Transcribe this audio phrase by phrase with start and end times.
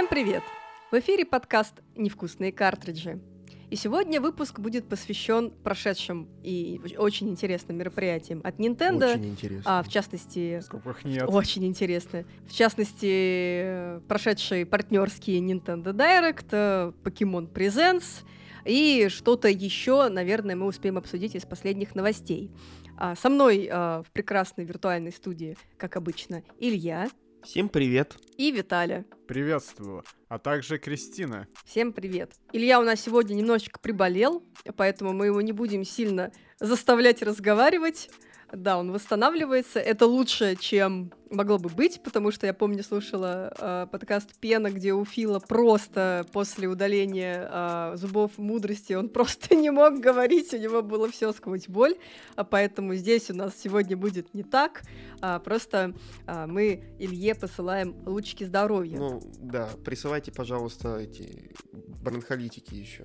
[0.00, 0.42] Всем привет!
[0.90, 3.20] В эфире подкаст «Невкусные картриджи».
[3.68, 9.12] И сегодня выпуск будет посвящен прошедшим и очень интересным мероприятиям от Nintendo.
[9.12, 9.62] Очень интересно.
[9.66, 11.24] А, в частности, Сколько нет.
[11.28, 12.24] очень интересно.
[12.48, 18.24] В частности, прошедший партнерский Nintendo Direct, э, Pokemon Presents
[18.64, 22.50] и что-то еще, наверное, мы успеем обсудить из последних новостей.
[22.96, 27.10] А, со мной а, в прекрасной виртуальной студии, как обычно, Илья
[27.42, 28.16] Всем привет.
[28.36, 29.04] и Виталя.
[29.26, 30.04] Приветствую.
[30.28, 31.48] А также Кристина.
[31.64, 32.32] Всем привет.
[32.52, 34.44] Илья у нас сегодня немножечко приболел,
[34.76, 38.10] поэтому мы его не будем сильно заставлять разговаривать.
[38.52, 39.78] Да, он восстанавливается.
[39.78, 44.92] Это лучше, чем могло бы быть, потому что я помню, слушала э, подкаст Пена, где
[44.92, 50.82] у Фила просто после удаления э, зубов мудрости он просто не мог говорить, у него
[50.82, 51.96] было все сквозь боль,
[52.34, 54.82] а поэтому здесь у нас сегодня будет не так,
[55.20, 55.94] а просто
[56.26, 58.98] а, мы Илье посылаем лучики здоровья.
[58.98, 63.04] Ну, да, присылайте, пожалуйста, эти бронхолитики еще.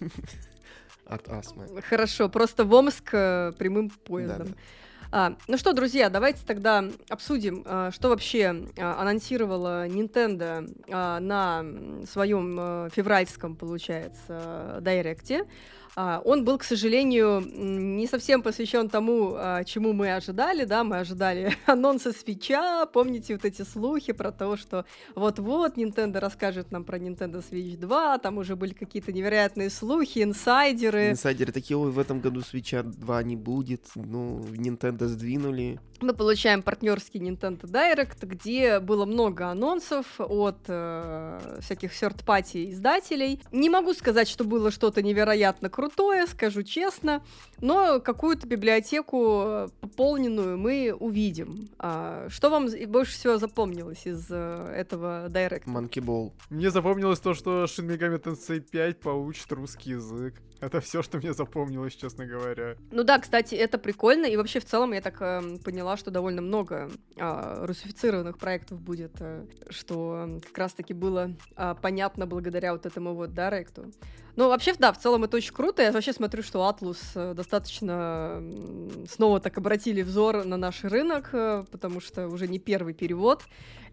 [1.06, 1.66] От астмы.
[1.82, 4.48] Хорошо, просто в Омск э, прямым поездом.
[4.48, 4.58] Да-да.
[5.16, 11.64] А, ну что, друзья, давайте тогда обсудим, а, что вообще а, анонсировала Nintendo а, на
[12.10, 15.44] своем э, февральском, получается, директе.
[15.96, 20.98] А, он был, к сожалению, не совсем посвящен тому, а, чему мы ожидали, да, мы
[20.98, 26.98] ожидали анонса свеча, помните вот эти слухи про то, что вот-вот Nintendo расскажет нам про
[26.98, 31.10] Nintendo Switch 2, там уже были какие-то невероятные слухи, инсайдеры.
[31.10, 33.82] Инсайдеры такие, ой, в этом году свеча 2 не будет.
[33.94, 35.78] Ну, Nintendo сдвинули.
[36.00, 43.40] Мы получаем партнерский Nintendo Direct, где было много анонсов от э, всяких third-party издателей.
[43.52, 45.83] Не могу сказать, что было что-то невероятно крутое,
[46.26, 47.22] скажу честно,
[47.60, 51.68] но какую-то библиотеку э, пополненную мы увидим.
[51.78, 55.64] А, что вам больше всего запомнилось из э, этого Direct?
[55.66, 56.32] Monkey Ball.
[56.50, 60.40] Мне запомнилось то, что Shin Megami Tensei 5 получит русский язык.
[60.64, 62.76] Это все, что мне запомнилось, честно говоря.
[62.90, 66.40] Ну да, кстати, это прикольно, и вообще в целом я так эм, поняла, что довольно
[66.40, 72.86] много а, русифицированных проектов будет, э, что м, как раз-таки было а, понятно благодаря вот
[72.86, 73.92] этому вот директу.
[74.36, 75.82] Ну, вообще, да, в целом это очень круто.
[75.82, 78.42] Я вообще смотрю, что Atlus э, достаточно
[79.08, 83.42] снова так обратили взор на наш рынок, э, потому что уже не первый перевод.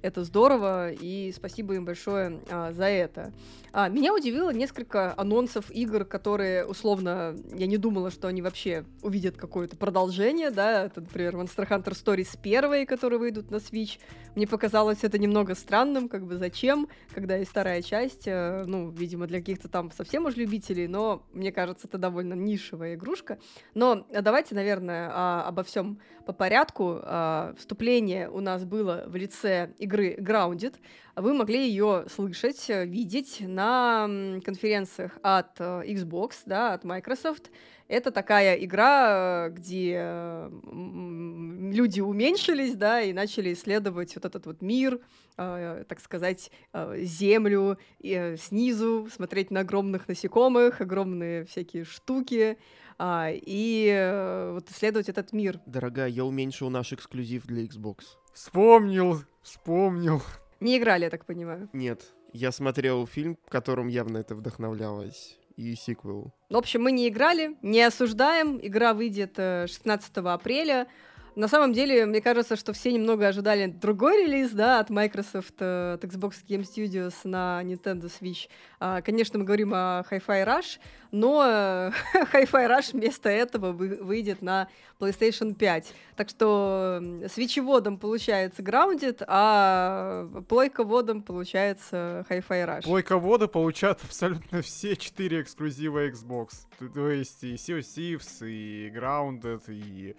[0.01, 3.31] Это здорово, и спасибо им большое а, за это.
[3.71, 9.37] А, меня удивило несколько анонсов игр, которые, условно, я не думала, что они вообще увидят
[9.37, 13.99] какое-то продолжение, да, это, например, Monster Hunter Stories 1, которые выйдут на Switch.
[14.35, 19.27] Мне показалось это немного странным, как бы зачем, когда есть вторая часть, э, ну, видимо,
[19.27, 23.39] для каких-то там совсем уж любителей, но мне кажется, это довольно нишевая игрушка.
[23.73, 26.99] Но э, давайте, наверное, а, обо всем по порядку.
[27.03, 30.75] А, Вступление у нас было в лице игры Grounded.
[31.15, 37.51] Вы могли ее слышать, э, видеть на конференциях от э, Xbox, да, от Microsoft.
[37.87, 44.99] Это такая игра, э, где люди уменьшились, да, и начали исследовать вот этот вот мир,
[45.35, 52.57] так сказать, землю и, снизу, смотреть на огромных насекомых, огромные всякие штуки,
[53.03, 55.59] а, и э, вот исследовать этот мир.
[55.65, 58.03] Дорогая, я уменьшил наш эксклюзив для Xbox.
[58.31, 60.21] Вспомнил, вспомнил.
[60.61, 61.69] Не играли, я так понимаю.
[61.73, 65.37] Нет, я смотрел фильм, которым явно это вдохновлялось.
[65.57, 66.33] И сиквел.
[66.49, 68.57] В общем, мы не играли, не осуждаем.
[68.61, 70.87] Игра выйдет э, 16 апреля.
[71.33, 75.93] На самом деле, мне кажется, что все немного ожидали другой релиз, да, от Microsoft, э,
[75.93, 78.49] от Xbox Game Studios на Nintendo Switch.
[78.81, 80.79] А, Конечно, мы говорим о Hi-Fi Rush,
[81.11, 81.91] но э,
[82.33, 84.67] Hi-Fi Rush вместо этого вы- выйдет на
[84.99, 85.93] PlayStation 5.
[86.17, 87.01] Так что
[87.33, 92.83] свечеводом получается Grounded, а плойководом получается Hi-Fi Rush.
[92.83, 96.49] Плойководы получат абсолютно все четыре эксклюзива Xbox.
[96.93, 100.15] То есть и Sea of Thieves, и Grounded, и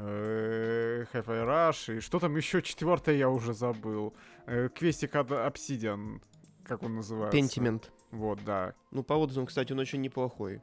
[0.00, 4.14] Hi-Fi Rush, и что там еще четвертое я уже забыл.
[4.46, 6.20] Э, Квестик от Obsidian,
[6.64, 7.36] как он называется?
[7.36, 7.90] Пентимент.
[8.10, 8.74] Вот, да.
[8.90, 10.62] Ну, по отзывам, кстати, он очень неплохой.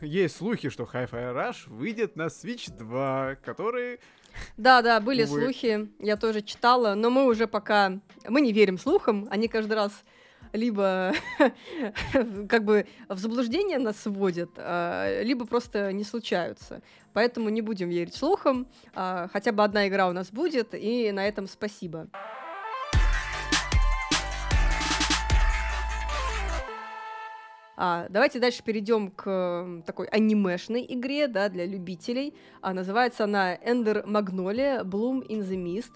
[0.00, 3.98] Есть слухи, что Hi-Fi Rush выйдет на Switch 2, который...
[4.58, 5.40] Да, да, были Увы.
[5.40, 7.98] слухи, я тоже читала, но мы уже пока,
[8.28, 10.04] мы не верим слухам, они каждый раз
[10.56, 11.12] либо
[12.48, 16.82] как бы в заблуждение нас вводят, а, либо просто не случаются.
[17.12, 21.26] Поэтому не будем верить слухам, а, хотя бы одна игра у нас будет, и на
[21.26, 22.08] этом спасибо.
[27.78, 32.34] А, давайте дальше перейдем к такой анимешной игре, да, для любителей.
[32.62, 35.92] А, называется она Ender Magnolia Bloom in the Mist,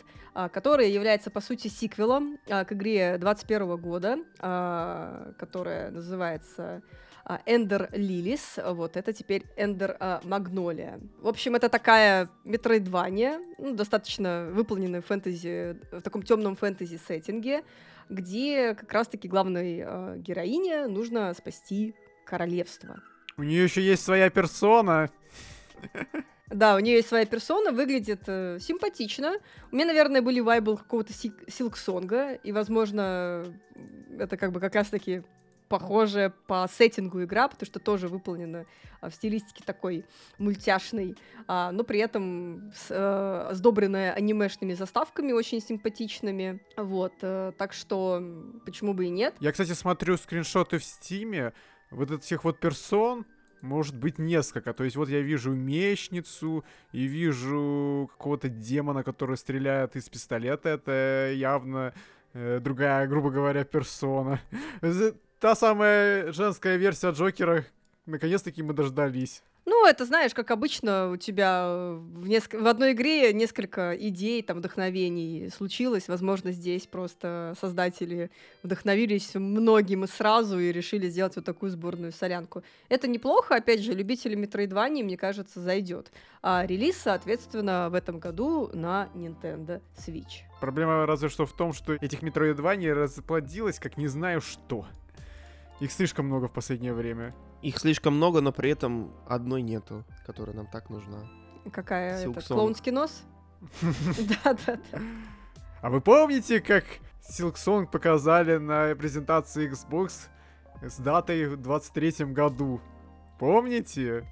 [0.52, 6.82] которая является, по сути, сиквелом а, к игре 21 года, а, которая называется
[7.24, 11.00] а, Ender Lilies, вот, это теперь а, Magnolia.
[11.20, 17.62] В общем, это такая метроидвания, ну, достаточно выполненная в фэнтези, в таком темном фэнтези-сеттинге,
[18.08, 21.94] где как раз-таки главной э, героине нужно спасти
[22.26, 23.00] королевство.
[23.36, 25.10] У нее еще есть своя персона.
[26.50, 29.36] Да, у нее есть своя персона, выглядит э, симпатично.
[29.70, 33.44] У меня, наверное, были вайбл какого-то силксонга, и, возможно,
[34.18, 35.22] это как бы как раз-таки
[35.70, 38.66] похожая по сеттингу игра, потому что тоже выполнена
[39.00, 40.04] а, в стилистике такой
[40.36, 41.16] мультяшной,
[41.46, 46.60] а, но при этом с, э, сдобренная анимешными заставками очень симпатичными.
[46.76, 48.20] Вот, э, так что
[48.66, 49.36] почему бы и нет?
[49.38, 51.52] Я, кстати, смотрю скриншоты в Стиме.
[51.92, 53.24] Вот этих вот персон
[53.62, 54.72] может быть несколько.
[54.72, 60.68] То есть вот я вижу мечницу и вижу какого-то демона, который стреляет из пистолета.
[60.70, 61.92] Это явно
[62.32, 64.40] э, другая, грубо говоря, персона.
[65.38, 67.64] Та самая женская версия Джокера.
[68.06, 69.42] Наконец-таки мы дождались.
[69.66, 74.58] Ну, это, знаешь, как обычно у тебя в, неск- в одной игре несколько идей, там,
[74.58, 76.08] вдохновений случилось.
[76.08, 78.30] Возможно, здесь просто создатели
[78.62, 82.62] вдохновились многим и сразу и решили сделать вот такую сборную солянку.
[82.88, 86.10] Это неплохо, опять же, любители Metroidvania, мне кажется, зайдет.
[86.42, 90.44] А релиз, соответственно, в этом году на Nintendo Switch.
[90.60, 94.86] Проблема разве что в том, что этих метроидваний расплодилось, как не знаю что.
[95.80, 97.34] Их слишком много в последнее время.
[97.62, 101.28] Их слишком много, но при этом одной нету, которая нам так нужна.
[101.72, 102.40] Какая это?
[102.40, 103.22] Клоунский нос?
[103.82, 105.00] Да-да-да.
[105.82, 106.84] А вы помните, как
[107.22, 110.28] Silksong показали на презентации Xbox
[110.82, 112.80] с датой в 23 году?
[113.38, 114.26] Помните?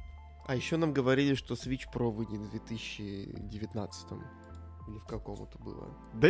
[0.46, 4.06] А еще нам говорили, что Switch Pro выйдет в 2019
[4.88, 5.88] или в каком это было.
[6.14, 6.28] Да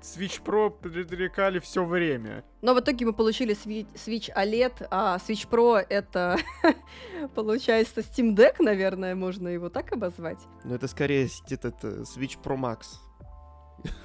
[0.00, 2.44] Switch Pro предрекали все время.
[2.62, 6.38] Но в итоге мы получили Swi- Switch OLED, а Switch Pro это,
[7.34, 10.38] получается, Steam Deck, наверное, можно его так обозвать.
[10.64, 12.98] Но это скорее этот Switch Pro Max.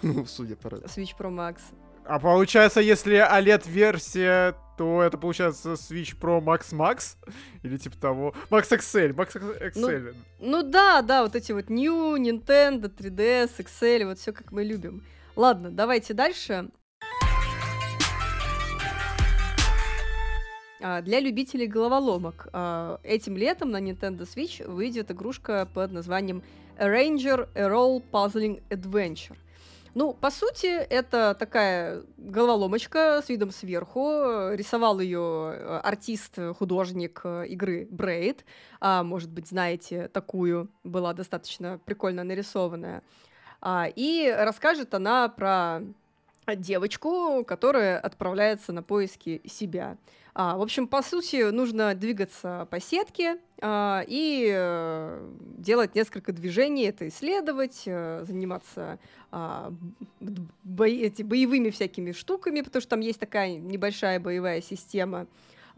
[0.01, 0.67] Ну, Судя по...
[0.67, 1.59] Switch Pro Max.
[2.09, 7.17] А получается, если OLED-версия, то это получается Switch Pro Max Max?
[7.63, 8.33] Или типа того.
[8.49, 9.33] Max XL, Max
[9.73, 10.15] XL.
[10.39, 15.03] Ну да, да, вот эти вот New, Nintendo, 3DS, Excel, вот все как мы любим.
[15.35, 16.69] Ладно, давайте дальше.
[20.79, 26.41] А, Для любителей головоломок а, этим летом на Nintendo Switch выйдет игрушка под названием
[26.79, 29.35] Arranger A Role Puzzling Adventure.
[29.97, 34.51] Ну, по сути, это такая головоломочка с видом сверху.
[34.51, 38.41] Рисовал ее артист, художник э, игры Braid.
[38.79, 43.01] А, может быть, знаете такую, была достаточно прикольно нарисованная.
[43.59, 45.81] А, и расскажет она про
[46.45, 49.97] девочку, которая отправляется на поиски себя.
[50.39, 56.83] А, в общем, по сути, нужно двигаться по сетке а, и э, делать несколько движений,
[56.83, 58.99] это исследовать, э, заниматься
[59.31, 59.73] а,
[60.19, 65.25] б- бои- эти, боевыми всякими штуками, потому что там есть такая небольшая боевая система.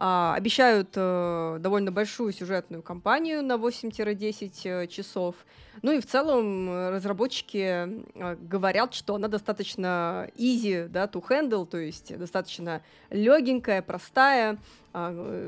[0.01, 5.35] А, обещают э, довольно большую сюжетную кампанию на 8-10 э, часов.
[5.81, 8.05] Ну и в целом э, разработчики
[8.47, 14.57] говорят, что она достаточно easy, да, to handle, то есть достаточно легенькая, простая.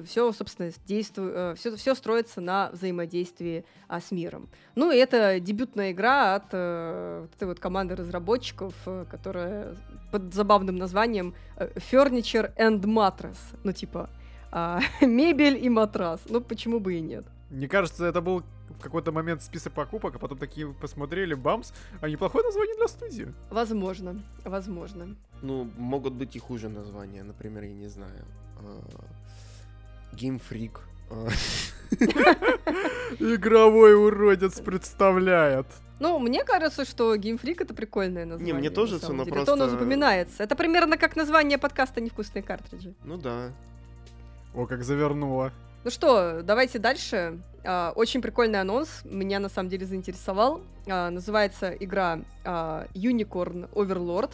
[0.06, 4.50] Все, собственно, действует, все, все строится на взаимодействии а, с миром.
[4.76, 8.76] Ну и это дебютная игра от вот этой вот команды разработчиков,
[9.10, 9.78] которая
[10.12, 13.40] под забавным названием Furniture and Mattress.
[13.64, 14.12] Ну типа
[14.52, 16.22] а, мебель и матрас.
[16.30, 17.26] Ну почему бы и нет?
[17.50, 22.10] Мне кажется, это был в какой-то момент список покупок, а потом такие посмотрели, бамс, а
[22.10, 23.34] неплохое название для студии.
[23.50, 25.16] Возможно, возможно.
[25.42, 27.24] Ну, могут быть и хуже названия.
[27.24, 28.26] Например, я не знаю.
[28.60, 28.82] а,
[30.16, 30.80] Game Freak.
[31.10, 31.28] а,
[33.20, 35.66] Игровой уродец представляет.
[36.00, 38.54] Ну, мне кажется, что Freak это прикольное название.
[38.56, 39.36] мне на тоже, самом но деле.
[39.36, 40.44] просто- То оно запоминается.
[40.44, 42.96] Это примерно как название подкаста «Невкусные картриджи».
[43.04, 43.52] Ну да.
[44.54, 45.52] О, как завернуло.
[45.84, 47.40] Ну что, давайте дальше.
[47.64, 50.62] А, очень прикольный анонс, меня на самом деле заинтересовал.
[50.88, 54.32] А, называется игра а, Unicorn Overlord.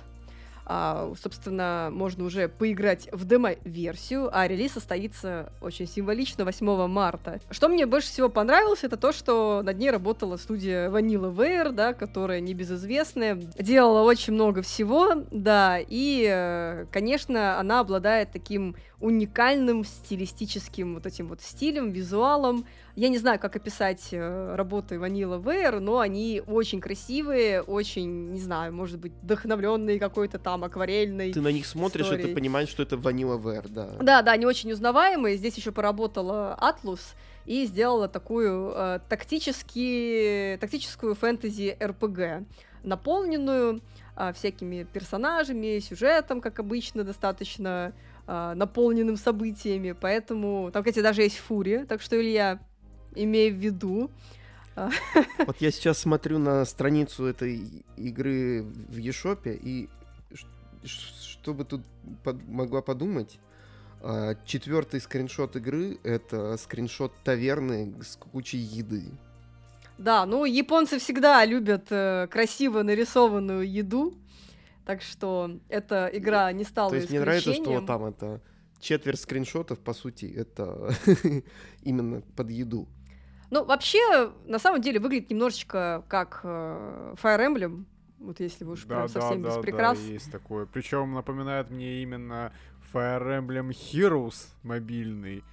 [1.21, 7.39] Собственно, можно уже поиграть в демо-версию, а релиз состоится очень символично 8 марта.
[7.51, 11.93] Что мне больше всего понравилось, это то, что над ней работала студия Vanilla Ware, да,
[11.93, 20.95] которая небезызвестная, делала очень много всего, да, и, э, конечно, она обладает таким уникальным стилистическим
[20.95, 22.65] вот этим вот стилем, визуалом.
[22.95, 28.39] Я не знаю, как описать э, работы Vanilla Ware, но они очень красивые, очень, не
[28.39, 32.25] знаю, может быть, вдохновленные какой-то там акварельной Ты на них смотришь, историей.
[32.25, 33.89] и ты понимаешь, что это Vanilla Ware, да.
[34.01, 35.37] Да, да, они очень узнаваемые.
[35.37, 37.01] Здесь еще поработала Atlus
[37.45, 42.47] и сделала такую э, тактически, тактическую фэнтези РПГ,
[42.81, 43.81] наполненную
[44.15, 47.93] э, всякими персонажами, сюжетом, как обычно, достаточно
[48.27, 49.93] э, наполненным событиями.
[49.99, 52.59] Поэтому там, кстати, даже есть фурия, так что, Илья,
[53.15, 54.11] имей в виду.
[55.47, 59.89] Вот я сейчас смотрю на страницу этой игры в Ешопе, и
[60.83, 61.81] что бы тут
[62.23, 63.39] под- могла подумать?
[64.01, 69.05] А, Четвертый скриншот игры— это скриншот таверны с кучей еды.
[69.97, 74.13] Да, ну, японцы всегда любят э, красиво нарисованную еду,
[74.87, 78.41] так что эта игра не стала То есть мне нравится, что там это
[78.79, 80.93] четверть скриншотов, по сути, это
[81.83, 82.87] именно под еду.
[83.49, 87.85] Ну, вообще, на самом деле, выглядит немножечко как э, Fire Emblem,
[88.19, 89.97] вот если вы уж прям совсем без прикрас.
[89.99, 90.65] да, есть такое.
[90.65, 92.53] Причем напоминает мне именно
[92.93, 95.43] Fire Emblem Heroes мобильный.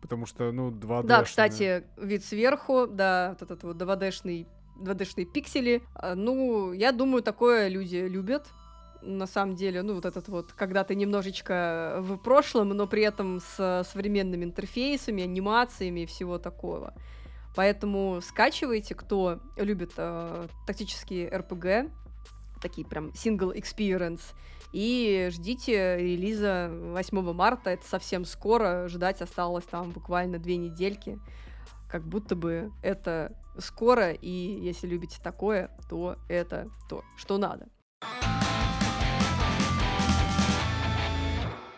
[0.00, 1.06] Потому что, ну, 2D.
[1.06, 4.48] Да, кстати, вид сверху, да, вот этот вот 2D-шный
[4.80, 5.82] 2D-шные пиксели.
[5.94, 8.48] А, Ну, я думаю, такое люди любят.
[9.06, 13.40] На самом деле, ну, вот этот вот, когда ты немножечко в прошлом, но при этом
[13.40, 16.94] с современными интерфейсами, анимациями и всего такого.
[17.54, 21.90] Поэтому скачивайте, кто любит э, тактические RPG,
[22.60, 24.22] такие прям single experience,
[24.72, 31.20] и ждите релиза 8 марта, это совсем скоро, ждать осталось там буквально две недельки,
[31.88, 37.68] как будто бы это скоро, и если любите такое, то это то, что надо.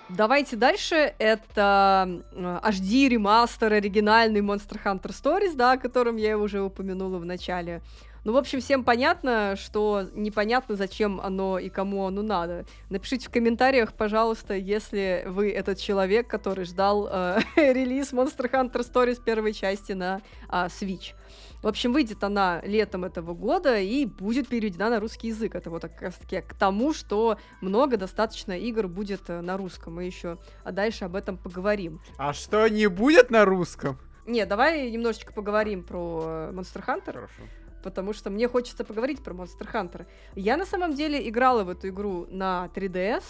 [0.09, 1.15] Давайте дальше.
[1.19, 7.25] Это э, HD ремастер оригинальный Monster Hunter Stories, да, о котором я уже упомянула в
[7.25, 7.83] начале.
[8.23, 12.67] Ну, в общем, всем понятно, что непонятно, зачем оно и кому оно надо.
[12.89, 19.21] Напишите в комментариях, пожалуйста, если вы этот человек, который ждал э, релиз Monster Hunter Stories
[19.25, 21.15] первой части на а, Switch.
[21.63, 25.55] В общем, выйдет она летом этого года и будет переведена на русский язык.
[25.55, 29.95] Это вот как раз таки к тому, что много достаточно игр будет э, на русском.
[29.95, 32.01] Мы еще дальше об этом поговорим.
[32.19, 33.99] А что, не будет на русском?
[34.27, 37.43] Не, давай немножечко поговорим про э, Monster Hunter, Хорошо.
[37.83, 40.07] потому что мне хочется поговорить про Monster Hunter.
[40.35, 43.23] Я на самом деле играла в эту игру на 3DS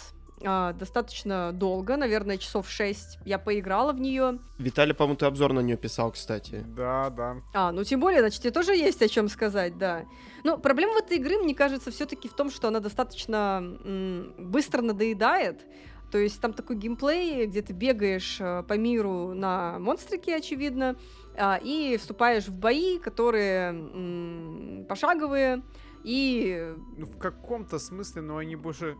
[0.43, 3.19] а, достаточно долго, наверное, часов 6.
[3.25, 4.39] Я поиграла в нее.
[4.57, 6.63] Виталий, по-моему, ты обзор на нее писал, кстати.
[6.67, 7.37] Да, да.
[7.53, 10.05] А, ну тем более, значит, тебе тоже есть о чем сказать, да.
[10.43, 14.81] Но проблема в этой игры, мне кажется, все-таки в том, что она достаточно м, быстро
[14.81, 15.65] надоедает.
[16.11, 20.95] То есть там такой геймплей, где ты бегаешь э, по миру на монстрике, очевидно,
[21.35, 25.63] а, и вступаешь в бои, которые м, пошаговые,
[26.03, 28.95] и Ну, в каком-то смысле, но они больше...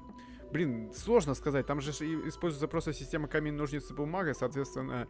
[0.52, 1.66] Блин, сложно сказать.
[1.66, 5.08] Там же используется просто система камень, ножницы, бумага, соответственно,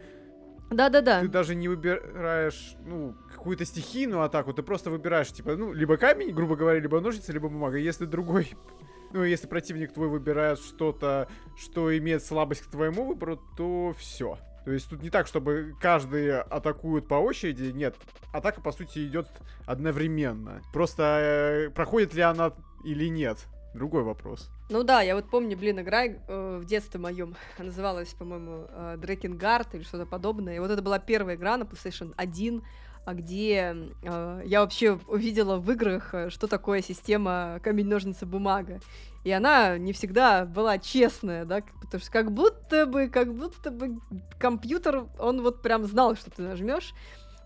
[0.70, 1.22] да-да-да.
[1.22, 6.34] ты даже не выбираешь, ну, какую-то стихийную атаку, ты просто выбираешь, типа, ну, либо камень,
[6.34, 7.78] грубо говоря, либо ножницы, либо бумага.
[7.78, 8.52] Если другой,
[9.14, 14.38] ну, если противник твой выбирает что-то, что имеет слабость к твоему выбору, то все.
[14.66, 17.96] То есть тут не так, чтобы каждый атакует по очереди, нет.
[18.34, 19.30] Атака, по сути, идет
[19.66, 20.62] одновременно.
[20.74, 22.52] Просто э, проходит ли она
[22.84, 24.50] или нет, другой вопрос.
[24.70, 29.76] Ну да, я вот помню, блин, игра э, в детстве моем называлась, по-моему, э, Дрекенгард
[29.76, 30.56] или что-то подобное.
[30.56, 32.64] И вот это была первая игра на PlayStation 1,
[33.06, 38.82] а где э, я вообще увидела в играх, э, что такое система камень-ножницы-бумага.
[39.24, 43.98] И она не всегда была честная, да, потому что как будто бы, как будто бы
[44.40, 46.94] компьютер, он вот прям знал, что ты нажмешь.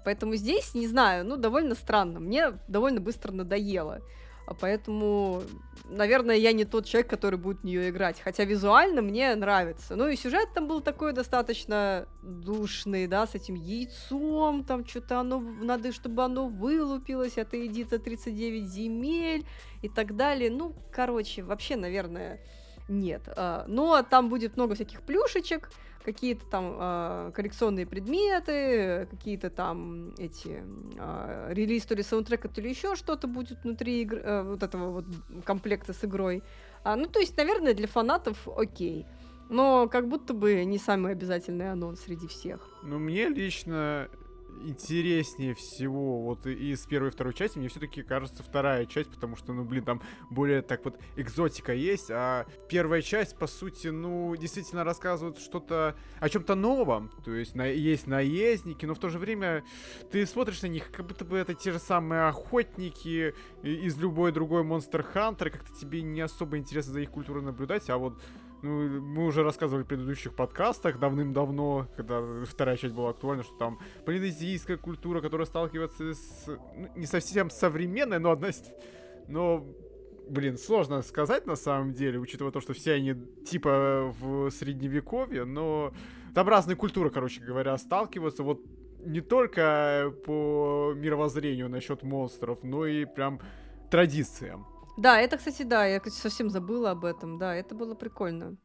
[0.03, 2.19] Поэтому здесь, не знаю, ну, довольно странно.
[2.19, 4.01] Мне довольно быстро надоело.
[4.51, 5.43] А поэтому,
[5.85, 8.19] наверное, я не тот человек, который будет в нее играть.
[8.19, 9.95] Хотя визуально мне нравится.
[9.95, 15.39] Ну и сюжет там был такой достаточно душный, да, с этим яйцом, там что-то оно,
[15.39, 19.45] надо, чтобы оно вылупилось, это иди за 39 земель
[19.81, 20.51] и так далее.
[20.51, 22.41] Ну, короче, вообще, наверное,
[22.89, 23.21] нет.
[23.37, 25.71] А, Но там будет много всяких плюшечек,
[26.03, 30.63] какие-то там а, коллекционные предметы, какие-то там эти
[30.97, 34.91] а, релиз то ли саундтрека, то ли еще что-то будет внутри игры, э, вот этого
[34.91, 35.05] вот
[35.45, 36.43] комплекта с игрой.
[36.83, 39.05] А, ну, то есть, наверное, для фанатов окей.
[39.49, 42.67] Но как будто бы не самый обязательный анонс среди всех.
[42.83, 44.07] Ну, мне лично
[44.67, 49.53] интереснее всего вот из первой и второй части, мне все-таки кажется вторая часть, потому что,
[49.53, 54.83] ну, блин, там более так вот экзотика есть, а первая часть, по сути, ну, действительно
[54.83, 59.63] рассказывает что-то о чем-то новом, то есть на, есть наездники, но в то же время
[60.11, 64.63] ты смотришь на них, как будто бы это те же самые охотники из любой другой
[64.63, 68.21] Monster Hunter, как-то тебе не особо интересно за их культурой наблюдать, а вот
[68.61, 73.79] ну, мы уже рассказывали в предыдущих подкастах давным-давно, когда вторая часть была актуальна, что там
[74.05, 76.45] полинезийская культура, которая сталкивается с...
[76.47, 78.49] Ну, не совсем современной, но одна...
[79.27, 79.65] Но,
[80.29, 83.15] блин, сложно сказать на самом деле, учитывая то, что все они
[83.45, 85.93] типа в средневековье, но
[86.35, 88.43] там разные культуры, короче говоря, сталкиваются.
[88.43, 88.61] Вот
[89.03, 93.39] не только по мировоззрению насчет монстров, но и прям
[93.89, 94.67] традициям.
[95.01, 97.39] Да, это, кстати, да, я кстати, совсем забыла об этом.
[97.39, 98.57] Да, это было прикольно.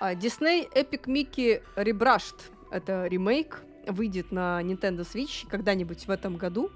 [0.00, 2.40] А, Disney Epic Mickey Rebrushed.
[2.70, 6.70] Это ремейк, выйдет на Nintendo Switch когда-нибудь в этом году.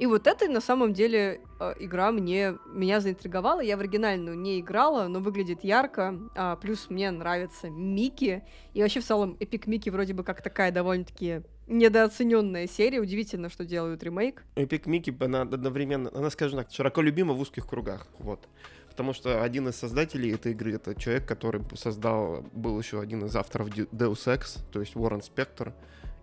[0.00, 3.60] И вот это на самом деле э, игра мне меня заинтриговала.
[3.60, 6.18] Я в оригинальную не играла, но выглядит ярко.
[6.34, 8.42] А, плюс мне нравится Микки.
[8.74, 13.00] И вообще в целом Эпик Микки вроде бы как такая довольно-таки недооцененная серия.
[13.00, 14.44] Удивительно, что делают ремейк.
[14.56, 18.08] Эпик Микки, она одновременно, она, скажем так, широко любима в узких кругах.
[18.18, 18.48] Вот.
[18.88, 23.36] Потому что один из создателей этой игры это человек, который создал, был еще один из
[23.36, 25.72] авторов Deus Ex, то есть Уоррен Спектр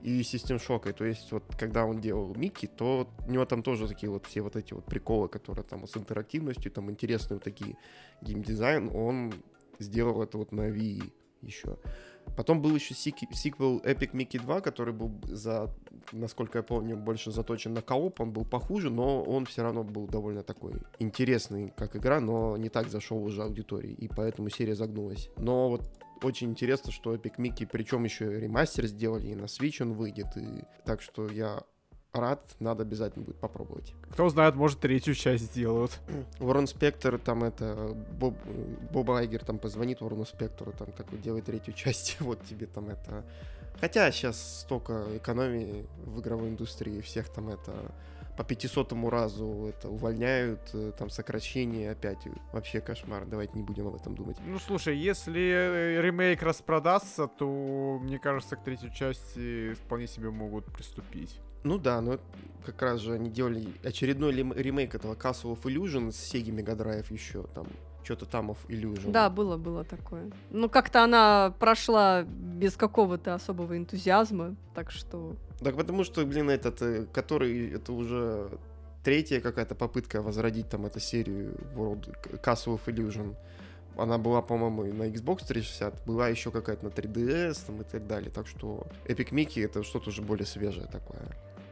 [0.01, 0.89] и System Shock.
[0.89, 4.25] И то есть вот когда он делал Микки, то у него там тоже такие вот
[4.25, 7.77] все вот эти вот приколы, которые там с интерактивностью, там интересные вот такие
[8.21, 9.33] геймдизайн, он
[9.79, 11.11] сделал это вот на Wii
[11.41, 11.77] еще.
[12.35, 15.73] Потом был еще сиквел Epic Mickey 2, который был за,
[16.11, 18.19] насколько я помню, больше заточен на кооп.
[18.19, 22.69] Он был похуже, но он все равно был довольно такой интересный, как игра, но не
[22.69, 25.29] так зашел уже аудитории, и поэтому серия загнулась.
[25.37, 25.83] Но вот
[26.23, 30.63] очень интересно, что Epic Mickey, причем еще ремастер сделали, и на Switch он выйдет, и
[30.83, 31.63] так что я
[32.15, 33.93] рад, надо обязательно будет попробовать.
[34.11, 35.99] Кто знает, может, третью часть сделают.
[36.39, 38.35] Ворон Спектр, там это, Боб,
[38.91, 43.23] Боб Айгер там позвонит Ворону Спектру, там такой, делай третью часть, вот тебе там это...
[43.79, 47.73] Хотя сейчас столько экономии в игровой индустрии, всех там это
[48.37, 52.19] по 500 разу это увольняют, э, там сокращение опять.
[52.51, 54.37] Вообще кошмар, давайте не будем об этом думать.
[54.45, 60.65] Ну слушай, если э, ремейк распродастся, то мне кажется, к третьей части вполне себе могут
[60.65, 61.39] приступить.
[61.65, 62.19] Ну да, но
[62.63, 67.11] как раз же они делали очередной ремейк этого Castle of Illusion с Sega Mega Drive
[67.11, 67.67] еще там
[68.03, 69.11] что-то там of Illusion.
[69.11, 70.31] Да, было, было такое.
[70.51, 75.35] Ну, как-то она прошла без какого-то особого энтузиазма, так что...
[75.59, 78.59] Так потому что, блин, этот, э, который, это уже
[79.03, 83.35] третья какая-то попытка возродить там эту серию World Castle of Illusion.
[83.97, 88.29] Она была, по-моему, на Xbox 360, была еще какая-то на 3DS там, и так далее.
[88.29, 91.21] Так что Epic Mickey это что-то уже более свежее такое.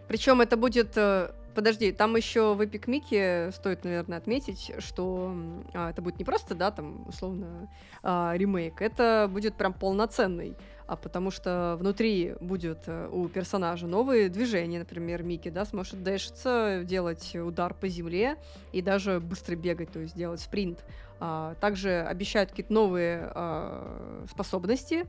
[0.08, 5.36] Причем это будет э, Подожди, там еще в Epic Mickey стоит, наверное, отметить, что
[5.74, 7.70] а, это будет не просто, да, там, условно,
[8.02, 10.56] а, ремейк, это будет прям полноценный,
[10.88, 16.82] а потому что внутри будет э, у персонажа новые движения, например, Микки, да, сможет дэшиться,
[16.86, 18.38] делать удар по земле
[18.72, 20.84] и даже быстро бегать, то есть делать спринт.
[21.20, 25.06] А, также обещают какие-то новые а, способности,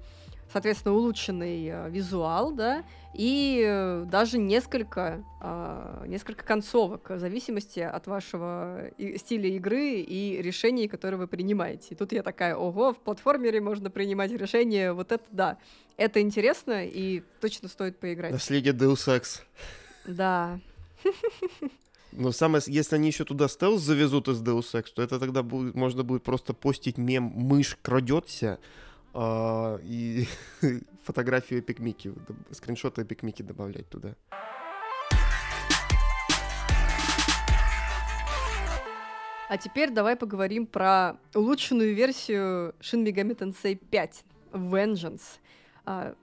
[0.52, 8.06] соответственно, улучшенный э, визуал, да, и э, даже несколько, э, несколько концовок в зависимости от
[8.06, 11.88] вашего и, стиля игры и решений, которые вы принимаете.
[11.90, 15.58] И тут я такая, ого, в платформере можно принимать решения, вот это да.
[15.96, 18.32] Это интересно и точно стоит поиграть.
[18.32, 19.42] Наследие Deus Ex.
[20.06, 20.58] Да.
[22.12, 25.74] Но самое, если они еще туда стелс завезут из Deus Ex, то это тогда будет,
[25.74, 28.60] можно будет просто постить мем «мышь крадется»,
[29.14, 30.26] а, и
[31.04, 32.14] фотографию Epic Mickey,
[32.50, 34.14] скриншоты Epic Mickey добавлять туда.
[39.48, 45.38] А теперь давай поговорим про улучшенную версию Shin Megami Tensei 5 Vengeance.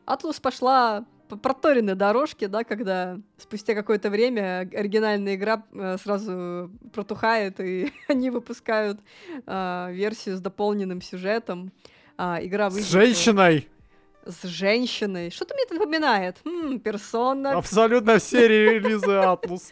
[0.05, 7.61] Атлус пошла по проторенной дорожке, да, когда спустя какое-то время оригинальная игра э, сразу протухает,
[7.61, 8.99] и они выпускают
[9.45, 11.71] э, версию с дополненным сюжетом
[12.23, 12.87] а, игра выйдет...
[12.87, 13.67] С женщиной!
[14.27, 15.31] С женщиной.
[15.31, 16.37] Что-то мне это напоминает.
[16.45, 17.53] М-м, персона.
[17.53, 18.47] Абсолютно все
[18.79, 19.71] релизы Атлус.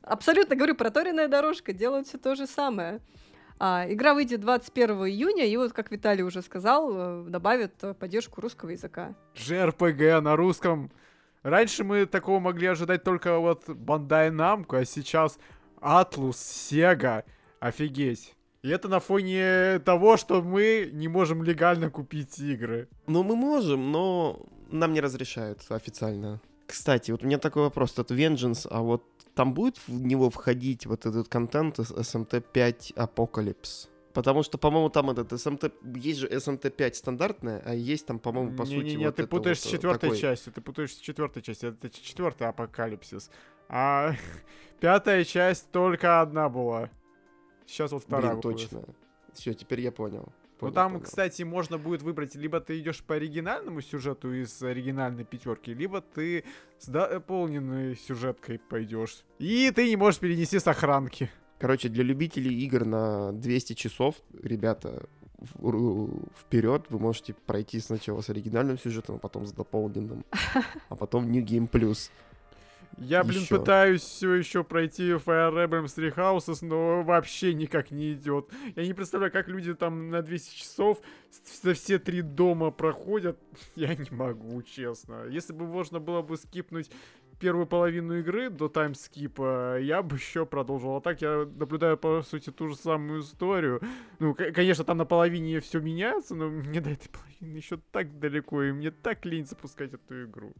[0.00, 3.00] Абсолютно, говорю, проторенная дорожка, делают все то же самое.
[3.58, 8.40] А, игра выйдет 21 июня, и вот, как Виталий уже сказал, э, добавят э, поддержку
[8.40, 9.14] русского языка.
[9.34, 10.90] JRPG на русском.
[11.42, 15.38] Раньше мы такого могли ожидать только вот Bandai Namco, а сейчас
[15.82, 17.24] Atlus, Sega.
[17.60, 18.37] Офигеть.
[18.62, 22.88] И это на фоне того, что мы не можем легально купить игры.
[23.06, 26.40] Ну, мы можем, но нам не разрешают официально.
[26.66, 27.98] Кстати, вот у меня такой вопрос.
[27.98, 33.88] Это Vengeance, а вот там будет в него входить вот этот контент из SMT5 Apocalypse?
[34.12, 35.72] Потому что, по-моему, там этот SMT...
[35.96, 39.26] Есть же SMT5 стандартная, а есть там, по-моему, по не, сути, не, не, вот ты
[39.26, 40.20] путаешь вот, с четвертой такой.
[40.20, 41.70] частью, ты путаешь с четвертой частью.
[41.70, 43.30] Это четвертый апокалипсис.
[43.68, 44.14] А
[44.80, 46.90] пятая часть только одна была.
[47.68, 48.32] Сейчас вот вторая.
[48.32, 48.70] Блин, выходит.
[48.70, 48.94] точно.
[49.34, 50.24] Все, теперь я понял.
[50.26, 51.04] Ну Понял, там, понял.
[51.04, 56.44] кстати, можно будет выбрать, либо ты идешь по оригинальному сюжету из оригинальной пятерки, либо ты
[56.80, 59.22] с дополненной сюжеткой пойдешь.
[59.38, 61.30] И ты не можешь перенести сохранки.
[61.60, 65.08] Короче, для любителей игр на 200 часов, ребята,
[66.36, 70.24] вперед, вы можете пройти сначала с оригинальным сюжетом, а потом с дополненным,
[70.88, 72.10] а потом New Game Plus.
[73.00, 73.58] Я, блин, Ещё.
[73.58, 78.50] пытаюсь все еще пройти Fire Emblem Three Houses, но вообще никак не идет.
[78.76, 80.98] Я не представляю, как люди там на 200 часов
[81.62, 83.38] за все три дома проходят.
[83.76, 85.26] Я не могу, честно.
[85.28, 86.90] Если бы можно было бы скипнуть
[87.38, 90.96] первую половину игры до таймскипа, я бы еще продолжил.
[90.96, 93.80] А так я наблюдаю, по сути, ту же самую историю.
[94.18, 98.62] Ну, конечно, там на половине все меняется, но мне до этой половины еще так далеко,
[98.62, 100.52] и мне так лень запускать эту игру.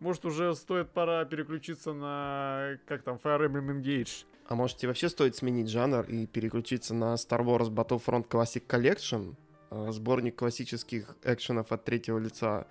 [0.00, 4.24] Может, уже стоит пора переключиться на, как там, Fire Emblem Engage.
[4.48, 9.34] А может, тебе вообще стоит сменить жанр и переключиться на Star Wars Battlefront Classic Collection,
[9.70, 12.66] э, сборник классических экшенов от третьего лица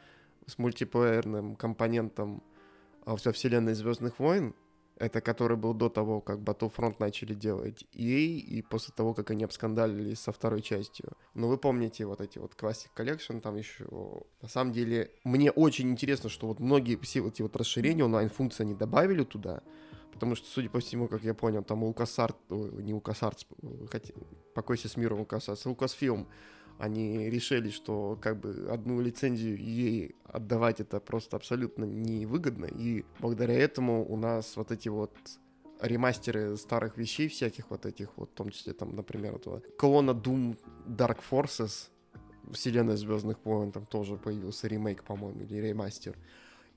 [0.47, 2.43] с мультиплеерным компонентом
[3.05, 4.53] э, во вселенной Звездных войн,
[4.97, 9.43] это который был до того, как Battlefront начали делать EA, и после того, как они
[9.43, 11.13] обскандалились со второй частью.
[11.33, 13.85] Ну, вы помните вот эти вот Classic Collection, там еще...
[14.41, 18.75] На самом деле, мне очень интересно, что вот многие все эти вот расширения, онлайн-функции они
[18.75, 19.63] добавили туда,
[20.21, 23.47] Потому что, судя по всему, как я понял, там Лукасарт, не Лукасарт,
[23.89, 24.13] хотя,
[24.53, 26.27] покойся с миром Лукасарт, Лукасфилм,
[26.79, 33.53] они решили, что как бы одну лицензию ей отдавать это просто абсолютно невыгодно, и благодаря
[33.53, 35.11] этому у нас вот эти вот
[35.81, 40.57] ремастеры старых вещей всяких вот этих вот, в том числе там, например, этого клона Doom
[40.87, 41.89] Dark Forces,
[42.51, 46.17] вселенная Звездных войн, там тоже появился ремейк, по-моему, или ремастер.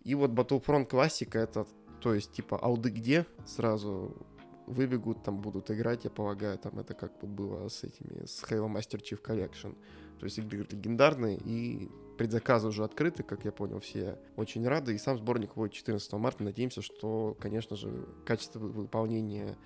[0.05, 1.67] И вот Battlefront Classic это,
[2.01, 4.17] то есть, типа, ауды где сразу
[4.66, 8.68] выбегут, там будут играть, я полагаю, там это как бы было с этими, с Halo
[8.72, 9.77] Master Chief Collection.
[10.18, 14.98] То есть игры легендарные, и предзаказы уже открыты, как я понял, все очень рады, и
[14.98, 16.44] сам сборник выходит 14 марта.
[16.44, 19.57] Надеемся, что, конечно же, качество вы- выполнения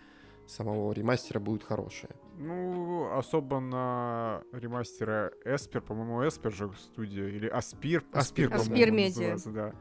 [0.47, 2.15] самого ремастера будет хорошее.
[2.39, 9.37] Ну, особо на ремастере Эспер, по-моему, Эспер же студия, или Аспир, Аспир, Аспир по-моему, Медиа.
[9.53, 9.75] да.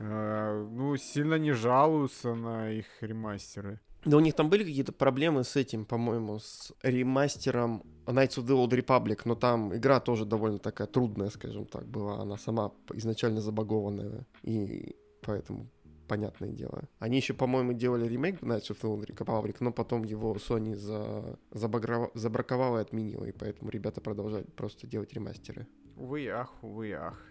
[0.00, 3.78] Э, ну, сильно не жалуются на их ремастеры.
[4.04, 8.54] Да у них там были какие-то проблемы с этим, по-моему, с ремастером Knights of the
[8.56, 12.20] Old Republic, но там игра тоже довольно такая трудная, скажем так, была.
[12.20, 15.68] Она сама изначально забагованная, и поэтому
[16.08, 16.88] понятное дело.
[16.98, 21.38] Они еще, по-моему, делали ремейк Knights of the Old Republic, но потом его Sony за...
[21.50, 25.68] забагрова- забраковала и отменила, и поэтому ребята продолжают просто делать ремастеры.
[25.96, 27.22] Увы ах, увы ах.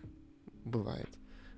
[0.63, 1.09] Бывает.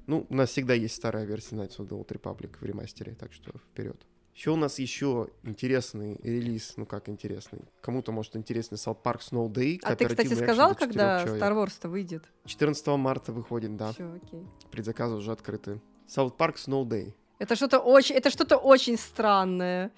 [0.08, 3.34] Ну, у нас всегда есть старая версия Knights of the Old Republic в ремастере, так
[3.34, 4.08] что вперед.
[4.36, 9.50] Еще у нас еще интересный релиз, ну как интересный, кому-то может интересный South Park Snow
[9.50, 9.80] Day.
[9.84, 11.44] А ты, кстати, сказал, когда человек.
[11.44, 12.24] Star Wars-то выйдет?
[12.46, 13.92] 14 марта выходит, да.
[13.92, 14.46] Все, окей.
[14.72, 15.82] Предзаказы уже открыты.
[16.08, 17.14] South Park Snow Day.
[17.40, 19.92] Это что-то очень, это что-то очень странное.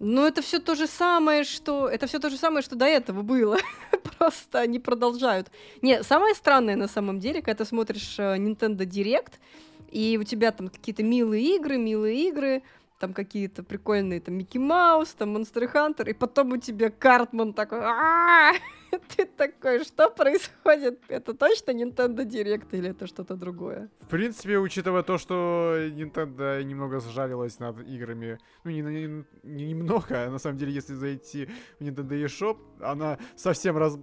[0.00, 3.22] Но это все то же самое, что это все то же самое, что до этого
[3.22, 3.58] было.
[4.18, 5.48] Просто они продолжают.
[5.82, 9.34] Не, самое странное на самом деле, когда ты смотришь э, Nintendo Direct,
[9.90, 12.62] и у тебя там какие-то милые игры, милые игры,
[12.98, 17.80] там какие-то прикольные, там Микки Маус, там Монстр Хантер, и потом у тебя Картман такой,
[17.80, 18.54] «А-а-а!»
[19.16, 21.00] ты такой, что происходит?
[21.08, 23.88] Это точно Nintendo Direct или это что-то другое?
[24.00, 30.24] В принципе, учитывая то, что Nintendo немного сжалилась над играми, ну, не, не- не немного,
[30.24, 33.98] а на самом деле, если зайти в Nintendo eShop, она совсем раз...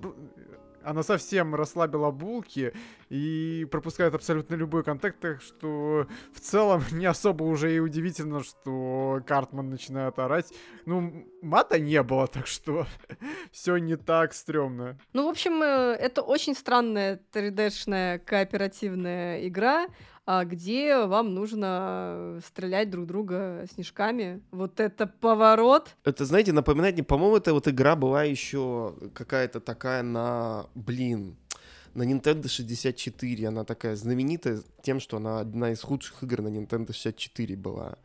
[0.86, 2.74] Она совсем расслабила булки
[3.10, 9.22] и пропускает абсолютно любой контакт, так что в целом не особо уже и удивительно, что
[9.26, 10.54] Картман начинает орать.
[10.86, 12.86] Ну, мата не было, так что
[13.52, 15.00] все не так стрёмно.
[15.14, 19.88] Ну, в общем, э, это очень странная 3D-шная кооперативная игра,
[20.28, 24.42] где вам нужно стрелять друг друга снежками.
[24.52, 25.96] Вот это поворот.
[26.04, 31.36] Это, знаете, напоминает мне, по-моему, эта вот игра была еще какая-то такая на, блин,
[31.94, 33.48] на Nintendo 64.
[33.48, 37.98] Она такая знаменитая тем, что она одна из худших игр на Nintendo 64 была.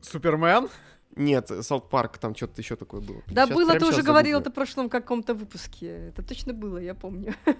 [0.00, 0.68] Супермен?
[1.16, 3.22] Нет, Саут Парк, там что-то еще такое было.
[3.26, 6.08] Да Щас- было, ты уже говорил это в прошлом каком-то выпуске.
[6.08, 7.34] Это точно было, я помню.